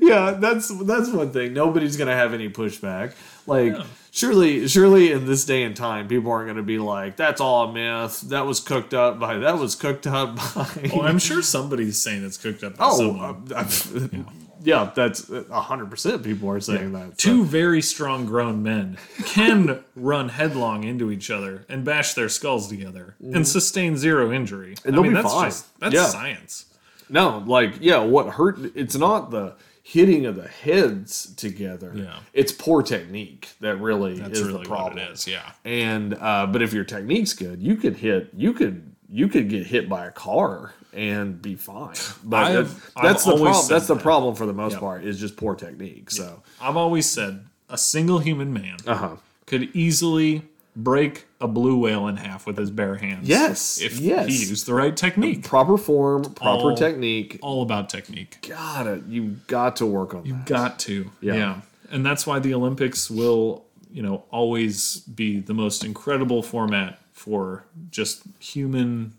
yeah, 0.00 0.30
that's 0.32 0.68
that's 0.84 1.10
one 1.10 1.30
thing. 1.30 1.52
Nobody's 1.52 1.98
gonna 1.98 2.16
have 2.16 2.32
any 2.32 2.48
pushback. 2.48 3.12
Like 3.46 3.74
Yeah. 3.74 3.84
Surely 4.10 4.66
surely 4.68 5.12
in 5.12 5.26
this 5.26 5.44
day 5.44 5.62
and 5.62 5.76
time, 5.76 6.08
people 6.08 6.30
aren't 6.32 6.48
gonna 6.48 6.62
be 6.62 6.78
like, 6.78 7.16
That's 7.16 7.40
all 7.40 7.68
a 7.68 7.72
myth. 7.72 8.22
That 8.22 8.46
was 8.46 8.60
cooked 8.60 8.94
up 8.94 9.18
by 9.18 9.38
that 9.38 9.58
was 9.58 9.74
cooked 9.74 10.06
up 10.06 10.36
by 10.54 10.90
Oh, 10.94 11.02
I'm 11.02 11.18
sure 11.18 11.42
somebody's 11.42 12.00
saying 12.00 12.24
it's 12.24 12.36
cooked 12.36 12.62
up 12.64 12.76
by 12.76 12.86
Oh, 12.86 12.96
someone. 12.96 13.52
uh, 13.52 13.56
uh, 13.56 14.32
yeah, 14.62 14.90
that's 14.96 15.30
a 15.30 15.60
hundred 15.60 15.90
percent. 15.90 16.22
People 16.24 16.50
are 16.50 16.60
saying 16.60 16.92
that. 16.92 17.20
so- 17.20 17.30
Two 17.30 17.44
very 17.44 17.80
strong 17.80 18.26
grown 18.26 18.62
men 18.62 18.98
can 19.24 19.84
run 19.96 20.30
headlong 20.30 20.84
into 20.84 21.10
each 21.10 21.30
other 21.30 21.64
and 21.68 21.84
bash 21.84 22.14
their 22.14 22.28
skulls 22.28 22.68
together 22.68 23.14
and 23.20 23.46
sustain 23.46 23.96
zero 23.96 24.32
injury. 24.32 24.74
And 24.84 24.94
they'll 24.94 25.02
be 25.04 25.10
that's 25.10 25.32
fine. 25.32 25.52
that's 25.78 25.94
Yeah. 25.94 26.06
science. 26.06 26.64
No, 27.10 27.42
like 27.46 27.74
yeah, 27.80 27.98
what 28.00 28.30
hurt? 28.34 28.58
It's 28.74 28.96
not 28.96 29.30
the 29.30 29.54
hitting 29.90 30.26
of 30.26 30.36
the 30.36 30.46
heads 30.48 31.32
together. 31.36 31.92
Yeah. 31.94 32.18
it's 32.34 32.52
poor 32.52 32.82
technique 32.82 33.48
that 33.60 33.76
really 33.80 34.18
That's 34.20 34.38
is 34.38 34.46
really 34.46 34.52
the 34.64 34.68
what 34.68 34.68
problem. 34.68 34.98
it 34.98 35.10
is. 35.12 35.26
Yeah. 35.26 35.50
And 35.64 36.14
uh, 36.14 36.46
but 36.46 36.60
if 36.60 36.74
your 36.74 36.84
technique's 36.84 37.32
good, 37.32 37.62
you 37.62 37.76
could 37.76 37.96
hit. 37.96 38.30
You 38.36 38.52
could 38.52 38.94
you 39.08 39.28
could 39.28 39.48
get 39.48 39.66
hit 39.66 39.88
by 39.88 40.04
a 40.06 40.10
car 40.10 40.74
and 40.92 41.40
be 41.40 41.54
fine. 41.54 41.94
But 42.22 42.36
I've- 42.44 42.52
that- 42.54 42.58
I've 42.96 43.02
that's 43.02 43.24
the 43.24 43.30
problem. 43.36 43.66
That's 43.68 43.86
the 43.86 43.94
that. 43.94 44.02
problem 44.02 44.34
for 44.34 44.44
the 44.44 44.52
most 44.52 44.74
Yeah. 44.74 44.80
part 44.80 45.04
is 45.04 45.18
just 45.18 45.36
poor 45.38 45.54
technique. 45.54 46.10
So 46.10 46.42
I've 46.60 46.76
always 46.76 47.08
said 47.08 47.46
a 47.70 47.78
single 47.78 48.18
human 48.18 48.52
man 48.52 48.76
uh 48.86 48.94
huh. 48.94 49.16
could 49.46 49.74
easily 49.74 50.42
break 50.78 51.26
a 51.40 51.48
blue 51.48 51.76
whale 51.76 52.06
in 52.08 52.16
half 52.16 52.46
with 52.46 52.56
his 52.56 52.70
bare 52.70 52.96
hands. 52.96 53.28
Yes, 53.28 53.80
If 53.80 53.98
yes. 53.98 54.28
he 54.28 54.34
used 54.46 54.64
the 54.66 54.74
right 54.74 54.96
technique. 54.96 55.42
Proper 55.44 55.76
form, 55.76 56.22
proper 56.34 56.70
All- 56.70 56.76
technique. 56.76 57.38
All 57.42 57.62
about 57.62 57.88
technique. 57.90 58.38
Got 58.48 58.86
it. 58.86 59.00
Uh, 59.00 59.06
you 59.08 59.36
got 59.48 59.76
to 59.76 59.86
work 59.86 60.14
on 60.14 60.22
that. 60.22 60.28
You 60.28 60.36
got 60.46 60.78
to. 60.80 61.10
Yeah. 61.20 61.34
Yeah. 61.34 61.60
And 61.90 62.06
that's 62.06 62.26
why 62.26 62.38
the 62.38 62.54
Olympics 62.54 63.10
will, 63.10 63.64
you 63.90 64.02
know, 64.02 64.24
always 64.30 65.00
be 65.00 65.40
the 65.40 65.54
most 65.54 65.84
incredible 65.84 66.42
format 66.42 67.00
for 67.12 67.64
just 67.90 68.22
human 68.38 69.14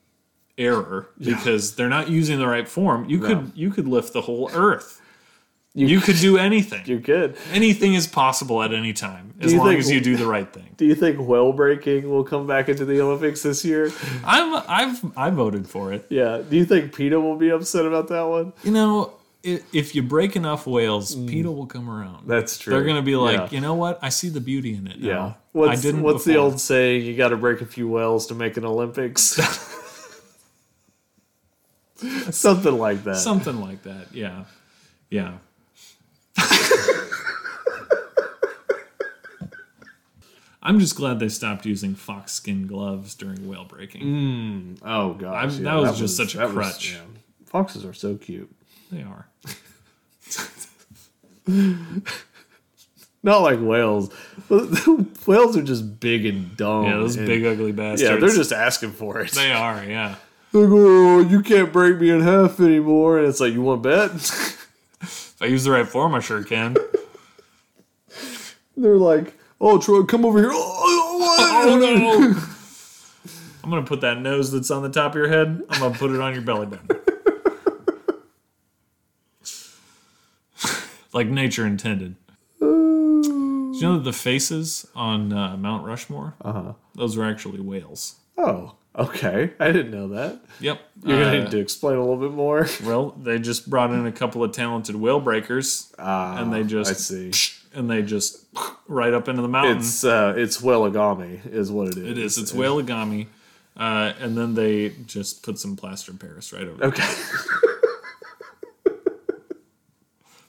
error 0.58 1.10
because 1.20 1.76
they're 1.76 1.90
not 1.90 2.10
using 2.10 2.38
the 2.40 2.48
right 2.48 2.68
form. 2.68 3.10
You 3.10 3.20
could 3.20 3.52
you 3.56 3.72
could 3.72 3.88
lift 3.88 4.14
the 4.14 4.22
whole 4.22 4.50
earth. 4.54 5.02
You, 5.76 6.02
could 6.02 6.16
do 6.18 6.38
anything. 6.38 6.84
You 6.86 7.00
could. 7.00 7.38
Anything 7.54 7.94
is 7.94 8.08
possible 8.08 8.62
at 8.64 8.74
any 8.74 8.92
time 8.92 9.34
as 9.40 9.54
long 9.54 9.68
think- 9.68 9.80
as 9.80 9.92
you 9.92 10.02
do 10.02 10.18
the 10.18 10.26
right 10.36 10.52
thing. 10.52 10.74
Do 10.78 10.86
you 10.86 10.96
think 10.96 11.20
whale 11.20 11.54
breaking 11.54 12.10
will 12.10 12.24
come 12.24 12.48
back 12.48 12.70
into 12.70 12.86
the 12.86 13.00
Olympics 13.02 13.44
this 13.44 13.64
year? 13.64 13.92
I'm 14.26 14.64
I've 14.68 15.18
I 15.18 15.30
voted 15.30 15.68
for 15.70 15.94
it. 15.94 16.06
Yeah. 16.10 16.42
Do 16.50 16.56
you 16.58 16.66
think 16.66 16.96
PETA 16.96 17.20
will 17.20 17.38
be 17.38 17.50
upset 17.50 17.86
about 17.86 18.08
that 18.10 18.24
one? 18.24 18.54
You 18.64 18.72
know, 18.72 19.14
if 19.44 19.94
you 19.96 20.02
break 20.04 20.36
enough 20.36 20.66
whales, 20.68 21.16
PETA 21.16 21.52
will 21.52 21.66
come 21.68 21.90
around. 21.90 22.24
Mm. 22.24 22.28
That's 22.28 22.58
true. 22.58 22.72
They're 22.74 22.84
gonna 22.84 23.02
be 23.02 23.16
like, 23.16 23.52
Yeah. 23.52 23.56
you 23.58 23.62
know 23.62 23.76
what? 23.76 24.00
I 24.02 24.10
see 24.10 24.30
the 24.30 24.42
beauty 24.42 24.74
in 24.74 24.88
it. 24.88 25.00
Now. 25.00 25.08
Yeah. 25.08 25.34
What's, 25.52 25.80
I 25.80 25.82
didn't. 25.82 26.02
what's 26.04 26.26
the 26.26 26.38
old 26.38 26.60
saying? 26.60 27.06
You 27.06 27.16
got 27.18 27.30
to 27.30 27.38
break 27.38 27.62
a 27.62 27.66
few 27.66 27.88
whales 27.88 28.28
to 28.28 28.36
make 28.36 28.56
an 28.58 28.66
Olympics. 28.66 29.22
something 32.32 32.78
like 32.78 33.04
that. 33.04 33.18
Something 33.18 33.60
like 33.62 33.84
that. 33.84 34.14
Yeah. 34.14 34.46
Yeah. 35.10 35.38
I'm 40.62 40.80
just 40.80 40.96
glad 40.96 41.20
they 41.20 41.30
stopped 41.30 41.66
using 41.66 41.96
fox 41.96 42.34
skin 42.34 42.68
gloves 42.68 43.16
during 43.16 43.48
whale 43.48 43.64
breaking. 43.66 44.02
Mm, 44.04 44.78
oh 44.84 45.14
gosh, 45.14 45.54
I'm- 45.56 45.64
that 45.64 45.76
was 45.76 45.98
just 45.98 46.18
such 46.18 46.36
a 46.36 46.40
that 46.40 46.48
was- 46.48 46.54
crutch. 46.54 46.94
yeah. 46.94 47.02
Foxes 47.46 47.84
are 47.86 47.94
so 47.94 48.16
cute. 48.16 48.54
They 48.92 49.02
are. 49.04 49.28
Not 53.22 53.42
like 53.42 53.60
whales. 53.60 54.12
whales 55.28 55.58
are 55.58 55.62
just 55.64 56.00
big 56.00 56.26
and 56.26 56.56
dumb. 56.56 56.86
Yeah, 56.86 56.98
those 56.98 57.16
and- 57.18 57.26
big 57.28 57.46
ugly 57.46 57.72
bastards. 57.72 58.02
Yeah, 58.04 58.16
they're 58.18 58.30
just 58.36 58.52
asking 58.54 58.92
for 58.94 59.20
it. 59.20 59.32
They 59.32 59.52
are, 59.52 59.84
yeah. 59.84 60.16
Like, 60.52 60.68
oh, 60.72 61.20
you 61.20 61.44
can't 61.44 61.72
break 61.72 62.00
me 62.00 62.10
in 62.10 62.22
half 62.22 62.60
anymore. 62.60 63.20
And 63.20 63.28
it's 63.28 63.40
like, 63.40 63.54
you 63.54 63.62
want 63.62 63.84
to 63.84 63.90
bet? 63.90 64.12
If 64.16 65.36
I 65.40 65.46
use 65.46 65.64
the 65.64 65.70
right 65.70 65.88
form, 65.88 66.16
I 66.16 66.22
sure 66.22 66.44
can. 66.44 66.76
They're 68.76 68.98
like, 68.98 69.36
oh, 69.62 69.78
Troy, 69.80 70.04
come 70.04 70.26
over 70.26 70.40
here. 70.40 70.50
Oh, 70.52 70.76
Oh 71.62 71.78
no! 72.36 72.36
I'm 73.64 73.70
gonna 73.70 73.84
put 73.86 74.02
that 74.02 74.20
nose 74.22 74.52
that's 74.52 74.72
on 74.72 74.82
the 74.84 74.90
top 74.90 75.12
of 75.12 75.16
your 75.18 75.28
head. 75.28 75.62
I'm 75.70 75.80
gonna 75.80 75.96
put 75.98 76.12
it 76.12 76.20
on 76.22 76.34
your 76.34 76.42
belly 76.42 76.66
button. 76.68 76.88
like 81.14 81.28
nature 81.28 81.66
intended. 81.66 82.16
Did 82.60 82.66
you 82.66 83.82
know 83.82 83.96
that 83.98 84.04
the 84.04 84.14
faces 84.14 84.88
on 84.96 85.32
uh, 85.34 85.56
Mount 85.58 85.86
Rushmore? 85.86 86.36
Uh-huh. 86.42 86.74
Those 86.96 87.16
were 87.18 87.26
actually 87.26 87.62
whales. 87.62 88.16
oh, 88.38 88.76
okay. 88.98 89.52
I 89.60 89.72
didn't 89.72 89.92
know 89.92 90.10
that. 90.10 90.42
Yep. 90.60 90.82
You're 91.06 91.20
going 91.20 91.32
to 91.32 91.40
Uh, 91.40 91.44
need 91.44 91.52
to 91.52 91.60
explain 91.60 91.96
a 91.96 92.02
little 92.02 92.18
bit 92.18 92.32
more. 92.32 92.68
Well, 92.84 93.12
they 93.22 93.40
just 93.40 93.70
brought 93.70 93.92
in 93.92 94.06
a 94.06 94.12
couple 94.12 94.44
of 94.44 94.52
talented 94.52 94.96
whale 94.98 95.22
breakers, 95.22 95.94
and 95.98 96.52
they 96.54 96.64
just 96.64 96.90
I 96.92 96.94
see. 96.94 97.32
And 97.74 97.90
they 97.90 98.02
just 98.02 98.46
right 98.88 99.14
up 99.14 99.28
into 99.28 99.42
the 99.42 99.48
mountain. 99.48 99.78
It's 99.78 100.04
uh, 100.04 100.34
it's 100.38 100.62
whalagami 100.62 101.46
is 101.52 101.72
what 101.72 101.90
it 101.90 101.98
is. 101.98 102.04
it 102.10 102.18
is. 102.18 102.38
It's 102.38 102.52
whalegami, 102.52 103.28
uh, 103.78 104.14
and 104.20 104.38
then 104.38 104.54
they 104.56 104.90
just 105.06 105.44
put 105.44 105.60
some 105.60 105.76
plaster 105.76 106.14
Paris 106.14 106.52
right 106.54 106.64
over. 106.68 106.84
it. 106.84 106.88
Okay. 106.88 107.14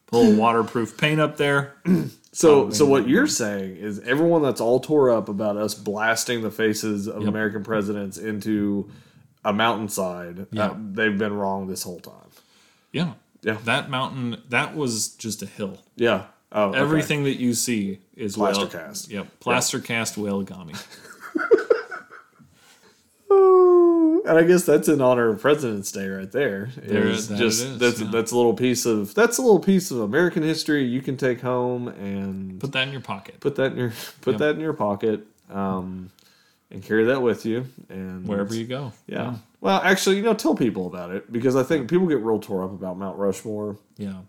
Put 0.06 0.26
a 0.32 0.36
waterproof 0.36 0.96
paint 0.98 1.20
up 1.20 1.36
there. 1.36 1.74
So 2.32 2.70
so 2.70 2.86
what 2.86 3.08
you're 3.08 3.26
saying 3.26 3.78
is 3.78 3.98
everyone 4.00 4.42
that's 4.42 4.60
all 4.60 4.78
tore 4.78 5.10
up 5.10 5.28
about 5.28 5.56
us 5.56 5.74
blasting 5.74 6.42
the 6.42 6.50
faces 6.52 7.08
of 7.08 7.26
American 7.26 7.64
presidents 7.64 8.18
into 8.18 8.88
a 9.44 9.52
mountainside, 9.52 10.46
Yeah. 10.52 10.66
uh, 10.66 10.76
they've 10.92 11.18
been 11.18 11.32
wrong 11.34 11.66
this 11.66 11.82
whole 11.82 11.98
time. 11.98 12.30
Yeah. 12.92 13.14
Yeah. 13.42 13.56
That 13.64 13.90
mountain, 13.90 14.40
that 14.48 14.76
was 14.76 15.08
just 15.08 15.42
a 15.42 15.46
hill. 15.46 15.78
Yeah. 15.96 16.26
Oh, 16.52 16.70
okay. 16.70 16.78
Everything 16.78 17.24
that 17.24 17.38
you 17.38 17.54
see 17.54 17.98
is 18.16 18.34
Plaster 18.36 18.62
whale- 18.62 18.70
cast. 18.70 19.10
Yep. 19.10 19.26
Plaster 19.40 19.78
cast 19.80 20.16
whalegami. 20.16 20.74
Ooh, 23.32 24.22
And 24.26 24.36
I 24.36 24.42
guess 24.42 24.64
that's 24.64 24.88
in 24.88 25.00
honor 25.00 25.28
of 25.28 25.40
President's 25.40 25.92
Day 25.92 26.08
right 26.08 26.30
there. 26.30 26.70
There- 26.76 27.06
Is 27.06 27.28
that 27.28 27.38
just 27.38 27.62
is, 27.64 27.78
that's 27.78 28.00
yeah. 28.00 28.10
that's 28.10 28.32
a 28.32 28.36
little 28.36 28.54
piece 28.54 28.84
of 28.86 29.14
that's 29.14 29.38
a 29.38 29.42
little 29.42 29.60
piece 29.60 29.90
of 29.92 30.00
American 30.00 30.42
history 30.42 30.84
you 30.84 31.00
can 31.00 31.16
take 31.16 31.40
home 31.40 31.88
and 31.88 32.60
Put 32.60 32.72
that 32.72 32.86
in 32.88 32.92
your 32.92 33.00
pocket. 33.00 33.38
put 33.40 33.54
that 33.56 33.72
in 33.72 33.78
your 33.78 33.92
put 34.20 34.32
Yep. 34.32 34.38
that 34.40 34.50
in 34.56 34.60
your 34.60 34.72
pocket 34.72 35.26
um, 35.50 36.10
and 36.72 36.82
carry 36.82 37.04
that 37.04 37.22
with 37.22 37.46
you 37.46 37.66
and 37.88 38.26
Wherever 38.26 38.54
you 38.54 38.66
go. 38.66 38.92
Yeah. 39.06 39.36
Well, 39.60 39.80
actually, 39.84 40.16
you 40.16 40.22
know, 40.22 40.34
tell 40.34 40.54
people 40.54 40.86
about 40.86 41.10
it 41.12 41.30
because 41.30 41.54
I 41.54 41.62
think 41.62 41.88
people 41.90 42.06
get 42.06 42.18
real 42.20 42.38
tore 42.40 42.64
up 42.64 42.72
about 42.72 42.96
Mount 42.98 43.18
Rushmore. 43.18 43.76
Yeah. 43.96 44.20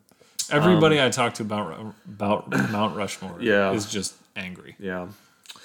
Everybody 0.51 1.01
I 1.01 1.09
talk 1.09 1.33
to 1.35 1.43
about 1.43 1.93
about 2.05 2.49
Mount 2.71 2.95
Rushmore 2.95 3.31
Um, 3.35 3.41
Yeah. 3.41 3.71
is 3.73 3.89
just 3.89 4.15
angry. 4.35 4.75
Yeah. 4.79 5.07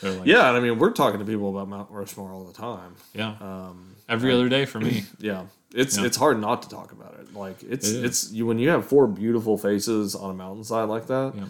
Like, 0.03 0.27
Yeah, 0.27 0.49
and 0.49 0.57
I 0.57 0.61
mean, 0.61 0.79
we're 0.79 0.91
talking 0.93 1.19
to 1.21 1.25
people 1.27 1.49
about 1.51 1.69
Mount 1.69 1.91
Rushmore 1.91 2.31
all 2.33 2.45
the 2.45 2.53
time. 2.53 2.95
yeah. 3.15 3.71
Every 4.09 4.33
other 4.33 4.49
day 4.49 4.65
for 4.67 4.79
me. 4.81 5.05
Yeah. 5.19 5.45
It's 5.75 5.99
Yeah. 5.99 6.05
it's 6.07 6.17
hard 6.17 6.41
not 6.41 6.63
to 6.63 6.69
talk 6.69 6.93
about 6.93 7.15
it. 7.21 7.35
Like 7.35 7.63
it's 7.63 7.89
It 7.91 8.05
it's 8.05 8.31
you 8.33 8.47
when 8.47 8.59
you 8.59 8.69
have 8.71 8.87
four 8.87 9.07
beautiful 9.07 9.59
faces 9.59 10.15
on 10.15 10.31
a 10.31 10.35
mountainside 10.35 10.89
like 10.89 11.07
that, 11.09 11.33
Yeah. 11.37 11.45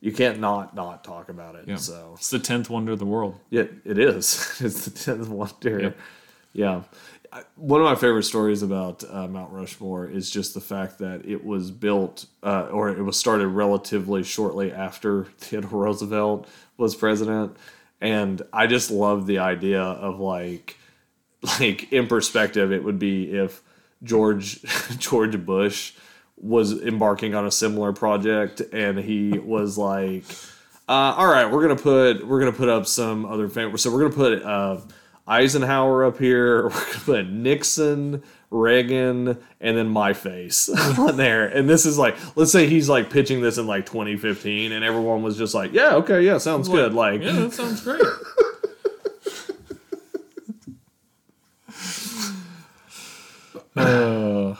you 0.00 0.12
can't 0.12 0.38
not 0.38 0.74
not 0.74 1.02
talk 1.02 1.28
about 1.28 1.54
it. 1.56 1.64
Yeah. 1.66 1.76
So 1.76 2.14
It's 2.16 2.30
the 2.30 2.38
tenth 2.38 2.68
wonder 2.70 2.92
of 2.92 2.98
the 2.98 3.06
world. 3.06 3.36
Yeah, 3.50 3.64
it 3.84 3.98
is. 3.98 4.56
it's 4.60 4.84
the 4.84 4.90
tenth 4.90 5.28
wonder. 5.28 5.80
Yep. 5.80 5.98
Yeah. 6.52 6.82
One 7.56 7.80
of 7.80 7.84
my 7.84 7.94
favorite 7.94 8.22
stories 8.22 8.62
about 8.62 9.04
uh, 9.08 9.28
Mount 9.28 9.52
Rushmore 9.52 10.06
is 10.06 10.30
just 10.30 10.54
the 10.54 10.60
fact 10.60 10.98
that 10.98 11.26
it 11.26 11.44
was 11.44 11.70
built, 11.70 12.26
uh, 12.42 12.68
or 12.70 12.88
it 12.88 13.02
was 13.02 13.18
started 13.18 13.48
relatively 13.48 14.22
shortly 14.22 14.72
after 14.72 15.24
Theodore 15.38 15.82
Roosevelt 15.84 16.48
was 16.76 16.94
president, 16.94 17.56
and 18.00 18.40
I 18.52 18.66
just 18.66 18.90
love 18.90 19.26
the 19.26 19.38
idea 19.38 19.82
of 19.82 20.20
like, 20.20 20.76
like 21.60 21.92
in 21.92 22.06
perspective, 22.06 22.72
it 22.72 22.82
would 22.82 22.98
be 22.98 23.30
if 23.30 23.62
George 24.02 24.62
George 24.98 25.44
Bush 25.44 25.92
was 26.36 26.80
embarking 26.80 27.34
on 27.34 27.46
a 27.46 27.50
similar 27.50 27.92
project, 27.92 28.60
and 28.72 28.98
he 28.98 29.38
was 29.38 29.76
like, 29.76 30.24
uh, 30.88 31.14
all 31.16 31.26
right, 31.26 31.50
we're 31.50 31.62
gonna 31.62 31.76
put 31.76 32.26
we're 32.26 32.38
gonna 32.38 32.52
put 32.52 32.68
up 32.68 32.86
some 32.86 33.26
other 33.26 33.48
fam- 33.48 33.76
so 33.76 33.92
we're 33.92 34.08
gonna 34.08 34.14
put 34.14 34.42
uh, 34.42 34.78
Eisenhower 35.28 36.04
up 36.04 36.18
here. 36.18 36.64
We're 36.64 36.70
gonna 36.70 37.00
put 37.04 37.28
Nixon, 37.28 38.22
Reagan, 38.50 39.38
and 39.60 39.76
then 39.76 39.88
my 39.88 40.14
face 40.14 40.68
on 40.98 41.16
there. 41.16 41.46
And 41.46 41.68
this 41.68 41.86
is 41.86 41.98
like, 41.98 42.16
let's 42.36 42.50
say 42.50 42.66
he's 42.66 42.88
like 42.88 43.10
pitching 43.10 43.40
this 43.42 43.58
in 43.58 43.66
like 43.66 43.86
2015, 43.86 44.72
and 44.72 44.84
everyone 44.84 45.22
was 45.22 45.36
just 45.36 45.54
like, 45.54 45.72
yeah, 45.72 45.94
okay, 45.96 46.22
yeah, 46.22 46.38
sounds 46.38 46.68
good. 46.68 46.94
Like, 46.94 47.22
Yeah, 47.22 47.32
that 47.32 47.52
sounds 47.52 47.82
great. 47.82 48.02
uh, 53.76 54.54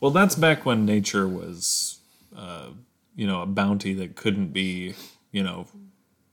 well, 0.00 0.10
that's 0.10 0.34
back 0.34 0.64
when 0.64 0.84
nature 0.84 1.28
was, 1.28 1.98
uh, 2.36 2.68
you 3.14 3.26
know, 3.26 3.42
a 3.42 3.46
bounty 3.46 3.94
that 3.94 4.16
couldn't 4.16 4.48
be, 4.48 4.94
you 5.32 5.42
know, 5.42 5.66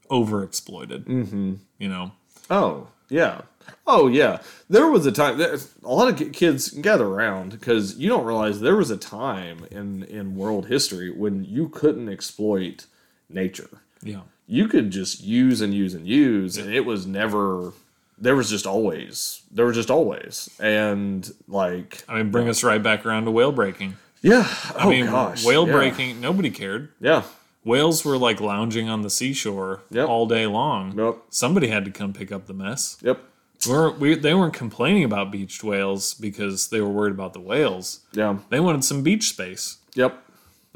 overexploited. 0.09 1.05
Mm-hmm. 1.05 1.53
You 1.79 1.89
know, 1.89 2.11
Oh, 2.49 2.87
yeah. 3.09 3.41
Oh, 3.85 4.07
yeah. 4.07 4.39
There 4.69 4.87
was 4.87 5.05
a 5.05 5.11
time 5.11 5.39
a 5.41 5.57
lot 5.93 6.07
of 6.21 6.31
kids 6.33 6.69
gather 6.69 7.05
around 7.05 7.51
because 7.51 7.97
you 7.97 8.07
don't 8.09 8.25
realize 8.25 8.61
there 8.61 8.75
was 8.77 8.89
a 8.91 8.97
time 8.97 9.65
in 9.71 10.03
in 10.03 10.35
world 10.35 10.67
history 10.67 11.11
when 11.11 11.43
you 11.43 11.67
couldn't 11.69 12.07
exploit 12.09 12.85
nature. 13.29 13.81
yeah, 14.01 14.21
You 14.47 14.67
could 14.67 14.89
just 14.91 15.21
use 15.23 15.59
and 15.61 15.73
use 15.73 15.93
and 15.93 16.07
use, 16.07 16.57
and 16.57 16.73
it 16.73 16.85
was 16.85 17.05
never. 17.05 17.73
There 18.17 18.35
was 18.35 18.49
just 18.49 18.65
always. 18.65 19.41
There 19.51 19.65
was 19.65 19.75
just 19.75 19.91
always, 19.91 20.49
and 20.59 21.29
like 21.47 22.03
I 22.07 22.15
mean, 22.17 22.31
bring 22.31 22.47
us 22.47 22.63
right 22.63 22.81
back 22.81 23.05
around 23.05 23.25
to 23.25 23.31
whale 23.31 23.51
breaking. 23.51 23.97
yeah. 24.21 24.47
I 24.77 24.85
oh 24.85 24.89
mean, 24.89 25.07
gosh, 25.07 25.43
whale 25.45 25.67
yeah. 25.67 25.73
breaking, 25.73 26.21
nobody 26.21 26.49
cared. 26.51 26.89
Yeah. 27.01 27.23
Whales 27.65 28.03
were 28.05 28.17
like 28.17 28.39
lounging 28.41 28.87
on 28.89 29.01
the 29.03 29.09
seashore 29.09 29.81
Yep. 29.89 30.07
all 30.09 30.25
day 30.25 30.45
long. 30.47 30.97
Yep. 30.97 31.17
Somebody 31.29 31.67
had 31.67 31.85
to 31.85 31.91
come 31.91 32.11
pick 32.13 32.31
up 32.31 32.45
the 32.45 32.53
mess. 32.53 32.97
Yep. 33.01 33.19
We're, 33.67 33.91
we, 33.91 34.15
they 34.15 34.33
weren't 34.33 34.53
complaining 34.53 35.03
about 35.03 35.31
beached 35.31 35.63
whales 35.63 36.13
because 36.13 36.69
they 36.69 36.81
were 36.81 36.89
worried 36.89 37.13
about 37.13 37.33
the 37.33 37.39
whales. 37.39 38.01
Yeah. 38.11 38.37
They 38.49 38.59
wanted 38.59 38.83
some 38.83 39.03
beach 39.03 39.29
space. 39.29 39.77
Yep. 39.95 40.19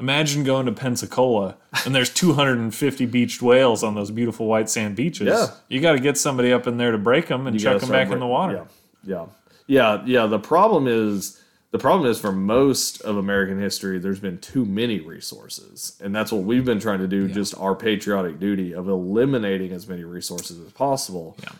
Imagine 0.00 0.44
going 0.44 0.66
to 0.66 0.72
Pensacola 0.72 1.56
and 1.84 1.94
there's 1.94 2.10
250 2.10 3.06
beached 3.06 3.42
whales 3.42 3.82
on 3.82 3.94
those 3.94 4.10
beautiful 4.10 4.46
white 4.46 4.70
sand 4.70 4.94
beaches. 4.94 5.26
Yeah. 5.26 5.48
You 5.68 5.80
got 5.80 5.92
to 5.92 6.00
get 6.00 6.16
somebody 6.16 6.52
up 6.52 6.66
in 6.66 6.76
there 6.76 6.92
to 6.92 6.98
break 6.98 7.26
them 7.26 7.46
and 7.46 7.54
You 7.54 7.60
chuck 7.60 7.80
them 7.80 7.90
back 7.90 8.10
in 8.10 8.20
the 8.20 8.26
water. 8.26 8.66
Yeah, 9.02 9.26
yeah, 9.26 9.26
yeah, 9.66 10.02
yeah. 10.06 10.26
The 10.26 10.38
problem 10.38 10.86
is 10.86 11.42
the 11.70 11.78
problem 11.78 12.10
is 12.10 12.18
for 12.18 12.32
most 12.32 13.02
of 13.02 13.16
American 13.16 13.60
history, 13.60 13.98
there's 13.98 14.20
been 14.20 14.38
too 14.38 14.64
many 14.64 15.00
resources, 15.00 15.98
and 16.02 16.14
that's 16.14 16.32
what 16.32 16.44
we've 16.44 16.64
been 16.64 16.80
trying 16.80 17.00
to 17.00 17.08
do. 17.08 17.28
Just 17.28 17.54
our 17.58 17.74
patriotic 17.74 18.38
duty 18.38 18.72
of 18.72 18.88
eliminating 18.88 19.72
as 19.72 19.86
many 19.86 20.04
resources 20.04 20.58
as 20.58 20.72
possible. 20.72 21.36
Yeah. 21.42 21.50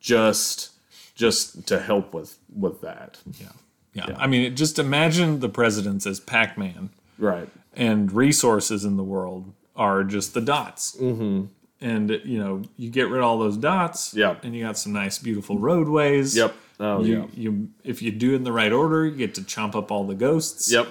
Just, 0.00 0.70
just 1.18 1.66
to 1.66 1.78
help 1.80 2.14
with 2.14 2.38
with 2.54 2.80
that. 2.80 3.18
Yeah. 3.38 3.48
Yeah. 3.92 4.16
I 4.16 4.26
mean, 4.28 4.54
just 4.56 4.78
imagine 4.78 5.40
the 5.40 5.48
presidents 5.48 6.06
as 6.06 6.20
Pac 6.20 6.56
Man 6.56 6.90
Right. 7.18 7.48
and 7.74 8.10
resources 8.12 8.84
in 8.84 8.96
the 8.96 9.02
world 9.02 9.52
are 9.74 10.04
just 10.04 10.34
the 10.34 10.40
dots. 10.40 10.96
Mm-hmm. 10.96 11.46
And, 11.80 12.10
you 12.24 12.38
know, 12.38 12.62
you 12.76 12.90
get 12.90 13.08
rid 13.08 13.18
of 13.18 13.24
all 13.24 13.38
those 13.38 13.56
dots. 13.56 14.14
Yep. 14.14 14.44
And 14.44 14.54
you 14.54 14.64
got 14.64 14.78
some 14.78 14.92
nice, 14.92 15.18
beautiful 15.18 15.58
roadways. 15.58 16.36
Yep. 16.36 16.54
Oh 16.80 17.02
You, 17.02 17.16
yeah. 17.18 17.26
you, 17.34 17.68
if 17.82 18.00
you 18.02 18.12
do 18.12 18.32
it 18.32 18.36
in 18.36 18.44
the 18.44 18.52
right 18.52 18.72
order, 18.72 19.04
you 19.06 19.16
get 19.16 19.34
to 19.36 19.40
chomp 19.42 19.74
up 19.74 19.90
all 19.90 20.04
the 20.06 20.14
ghosts. 20.14 20.70
Yep. 20.70 20.86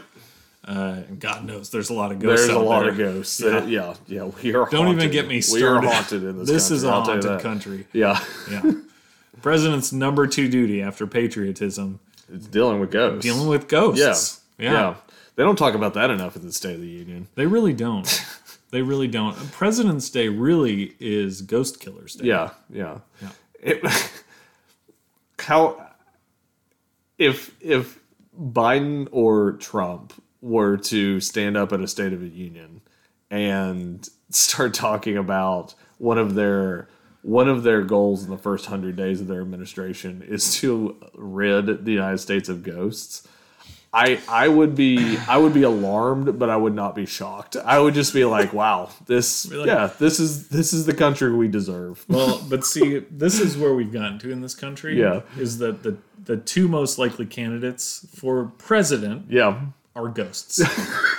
Uh, 0.67 1.03
and 1.07 1.19
God 1.19 1.45
knows 1.45 1.69
there's 1.69 1.89
a 1.89 1.93
lot 1.93 2.11
of 2.11 2.19
ghosts. 2.19 2.45
There's 2.47 2.57
a 2.57 2.59
lot 2.59 2.81
there. 2.81 2.89
of 2.91 2.97
ghosts. 2.97 3.39
Yeah. 3.39 3.65
yeah, 3.65 3.93
yeah. 4.07 4.23
We 4.43 4.53
are. 4.53 4.67
Don't 4.69 4.89
even 4.89 5.09
get 5.11 5.25
me 5.27 5.39
started. 5.39 5.63
We 5.81 5.87
are 5.87 5.93
haunted 5.93 6.23
in 6.23 6.39
this. 6.39 6.49
This 6.49 6.63
country, 6.67 6.75
is 6.75 6.83
a 6.83 6.91
haunted 6.91 7.39
country. 7.41 7.87
Yeah, 7.93 8.19
Yeah. 8.51 8.71
President's 9.41 9.91
number 9.91 10.27
two 10.27 10.47
duty 10.47 10.81
after 10.81 11.07
patriotism 11.07 11.99
it's 12.33 12.47
dealing 12.47 12.79
with 12.79 12.91
ghosts. 12.91 13.23
dealing 13.23 13.47
with 13.47 13.67
ghosts. 13.67 14.41
Yeah. 14.57 14.71
Yeah. 14.71 14.95
They 15.35 15.43
don't 15.43 15.55
talk 15.55 15.75
about 15.75 15.93
that 15.93 16.09
enough 16.09 16.35
at 16.35 16.41
the 16.41 16.51
State 16.51 16.75
of 16.75 16.81
the 16.81 16.87
Union. 16.87 17.27
They 17.35 17.45
really 17.45 17.73
don't. 17.73 18.25
they 18.71 18.81
really 18.81 19.07
don't. 19.07 19.35
President's 19.51 20.09
Day 20.09 20.29
really 20.29 20.95
is 20.99 21.41
Ghost 21.41 21.79
Killer's 21.79 22.15
Day. 22.15 22.25
Yeah, 22.25 22.51
yeah. 22.69 22.99
Yeah. 23.21 23.29
It, 23.61 24.11
how 25.39 25.87
if 27.17 27.55
if 27.61 27.99
Biden 28.39 29.07
or 29.11 29.53
Trump 29.53 30.13
were 30.41 30.77
to 30.77 31.19
stand 31.19 31.55
up 31.55 31.71
at 31.71 31.81
a 31.81 31.87
State 31.87 32.13
of 32.13 32.21
the 32.21 32.29
Union 32.29 32.81
and 33.29 34.07
start 34.29 34.73
talking 34.73 35.17
about 35.17 35.73
one 35.97 36.17
of 36.17 36.35
their 36.35 36.89
one 37.27 37.49
of 37.49 37.63
their 37.63 37.81
goals 37.81 38.23
in 38.23 38.29
the 38.31 38.37
first 38.37 38.67
hundred 38.67 38.95
days 38.95 39.19
of 39.19 39.27
their 39.27 39.41
administration 39.41 40.23
is 40.25 40.55
to 40.61 40.95
rid 41.13 41.83
the 41.83 41.91
United 41.91 42.19
States 42.19 42.47
of 42.47 42.63
ghosts. 42.63 43.27
I 43.93 44.19
I 44.29 44.47
would 44.47 44.75
be 44.75 45.17
I 45.27 45.37
would 45.37 45.53
be 45.53 45.63
alarmed, 45.63 46.39
but 46.39 46.49
I 46.49 46.55
would 46.55 46.73
not 46.73 46.95
be 46.95 47.05
shocked. 47.05 47.55
I 47.57 47.79
would 47.79 47.93
just 47.93 48.13
be 48.13 48.23
like, 48.25 48.53
"Wow, 48.53 48.89
this 49.07 49.49
like- 49.51 49.67
yeah, 49.67 49.87
this 49.99 50.19
is 50.19 50.47
this 50.49 50.71
is 50.73 50.85
the 50.85 50.93
country 50.93 51.33
we 51.33 51.47
deserve." 51.47 52.05
Well, 52.07 52.41
but 52.49 52.65
see, 52.65 52.99
this 53.11 53.39
is 53.39 53.57
where 53.57 53.73
we've 53.73 53.91
gotten 53.91 54.19
to 54.19 54.31
in 54.31 54.41
this 54.41 54.55
country. 54.55 54.99
Yeah. 54.99 55.21
Is 55.37 55.57
that 55.59 55.83
the 55.83 55.97
the 56.23 56.37
two 56.37 56.67
most 56.67 56.97
likely 56.97 57.25
candidates 57.25 58.05
for 58.15 58.51
president 58.57 59.29
Yeah, 59.29 59.61
are 59.95 60.07
ghosts. 60.09 60.61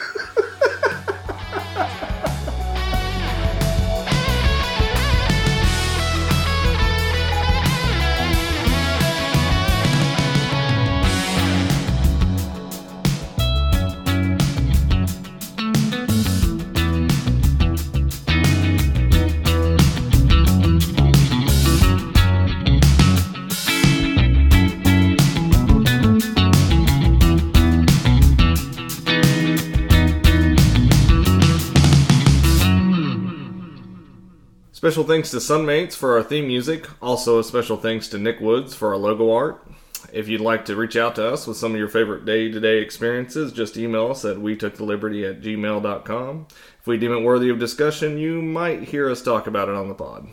Special 34.99 35.15
thanks 35.15 35.31
to 35.31 35.37
Sunmates 35.37 35.95
for 35.95 36.17
our 36.17 36.25
theme 36.25 36.49
music. 36.49 36.89
Also, 37.01 37.39
a 37.39 37.45
special 37.45 37.77
thanks 37.77 38.09
to 38.09 38.19
Nick 38.19 38.41
Woods 38.41 38.75
for 38.75 38.89
our 38.89 38.97
logo 38.97 39.31
art. 39.31 39.65
If 40.13 40.27
you'd 40.27 40.41
like 40.41 40.65
to 40.65 40.75
reach 40.75 40.97
out 40.97 41.15
to 41.15 41.29
us 41.33 41.47
with 41.47 41.57
some 41.57 41.71
of 41.71 41.79
your 41.79 41.87
favorite 41.87 42.25
day 42.25 42.51
to 42.51 42.59
day 42.59 42.79
experiences, 42.79 43.53
just 43.53 43.77
email 43.77 44.11
us 44.11 44.25
at 44.25 44.41
we 44.41 44.57
took 44.57 44.75
the 44.75 44.83
liberty 44.83 45.25
at 45.25 45.41
gmail.com. 45.41 46.49
If 46.81 46.87
we 46.89 46.99
deem 46.99 47.13
it 47.13 47.23
worthy 47.23 47.49
of 47.49 47.61
discussion, 47.61 48.19
you 48.19 48.43
might 48.43 48.89
hear 48.89 49.09
us 49.09 49.23
talk 49.23 49.47
about 49.47 49.69
it 49.69 49.77
on 49.77 49.87
the 49.87 49.95
pod. 49.95 50.27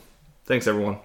Thanks, 0.46 0.66
everyone. 0.66 0.98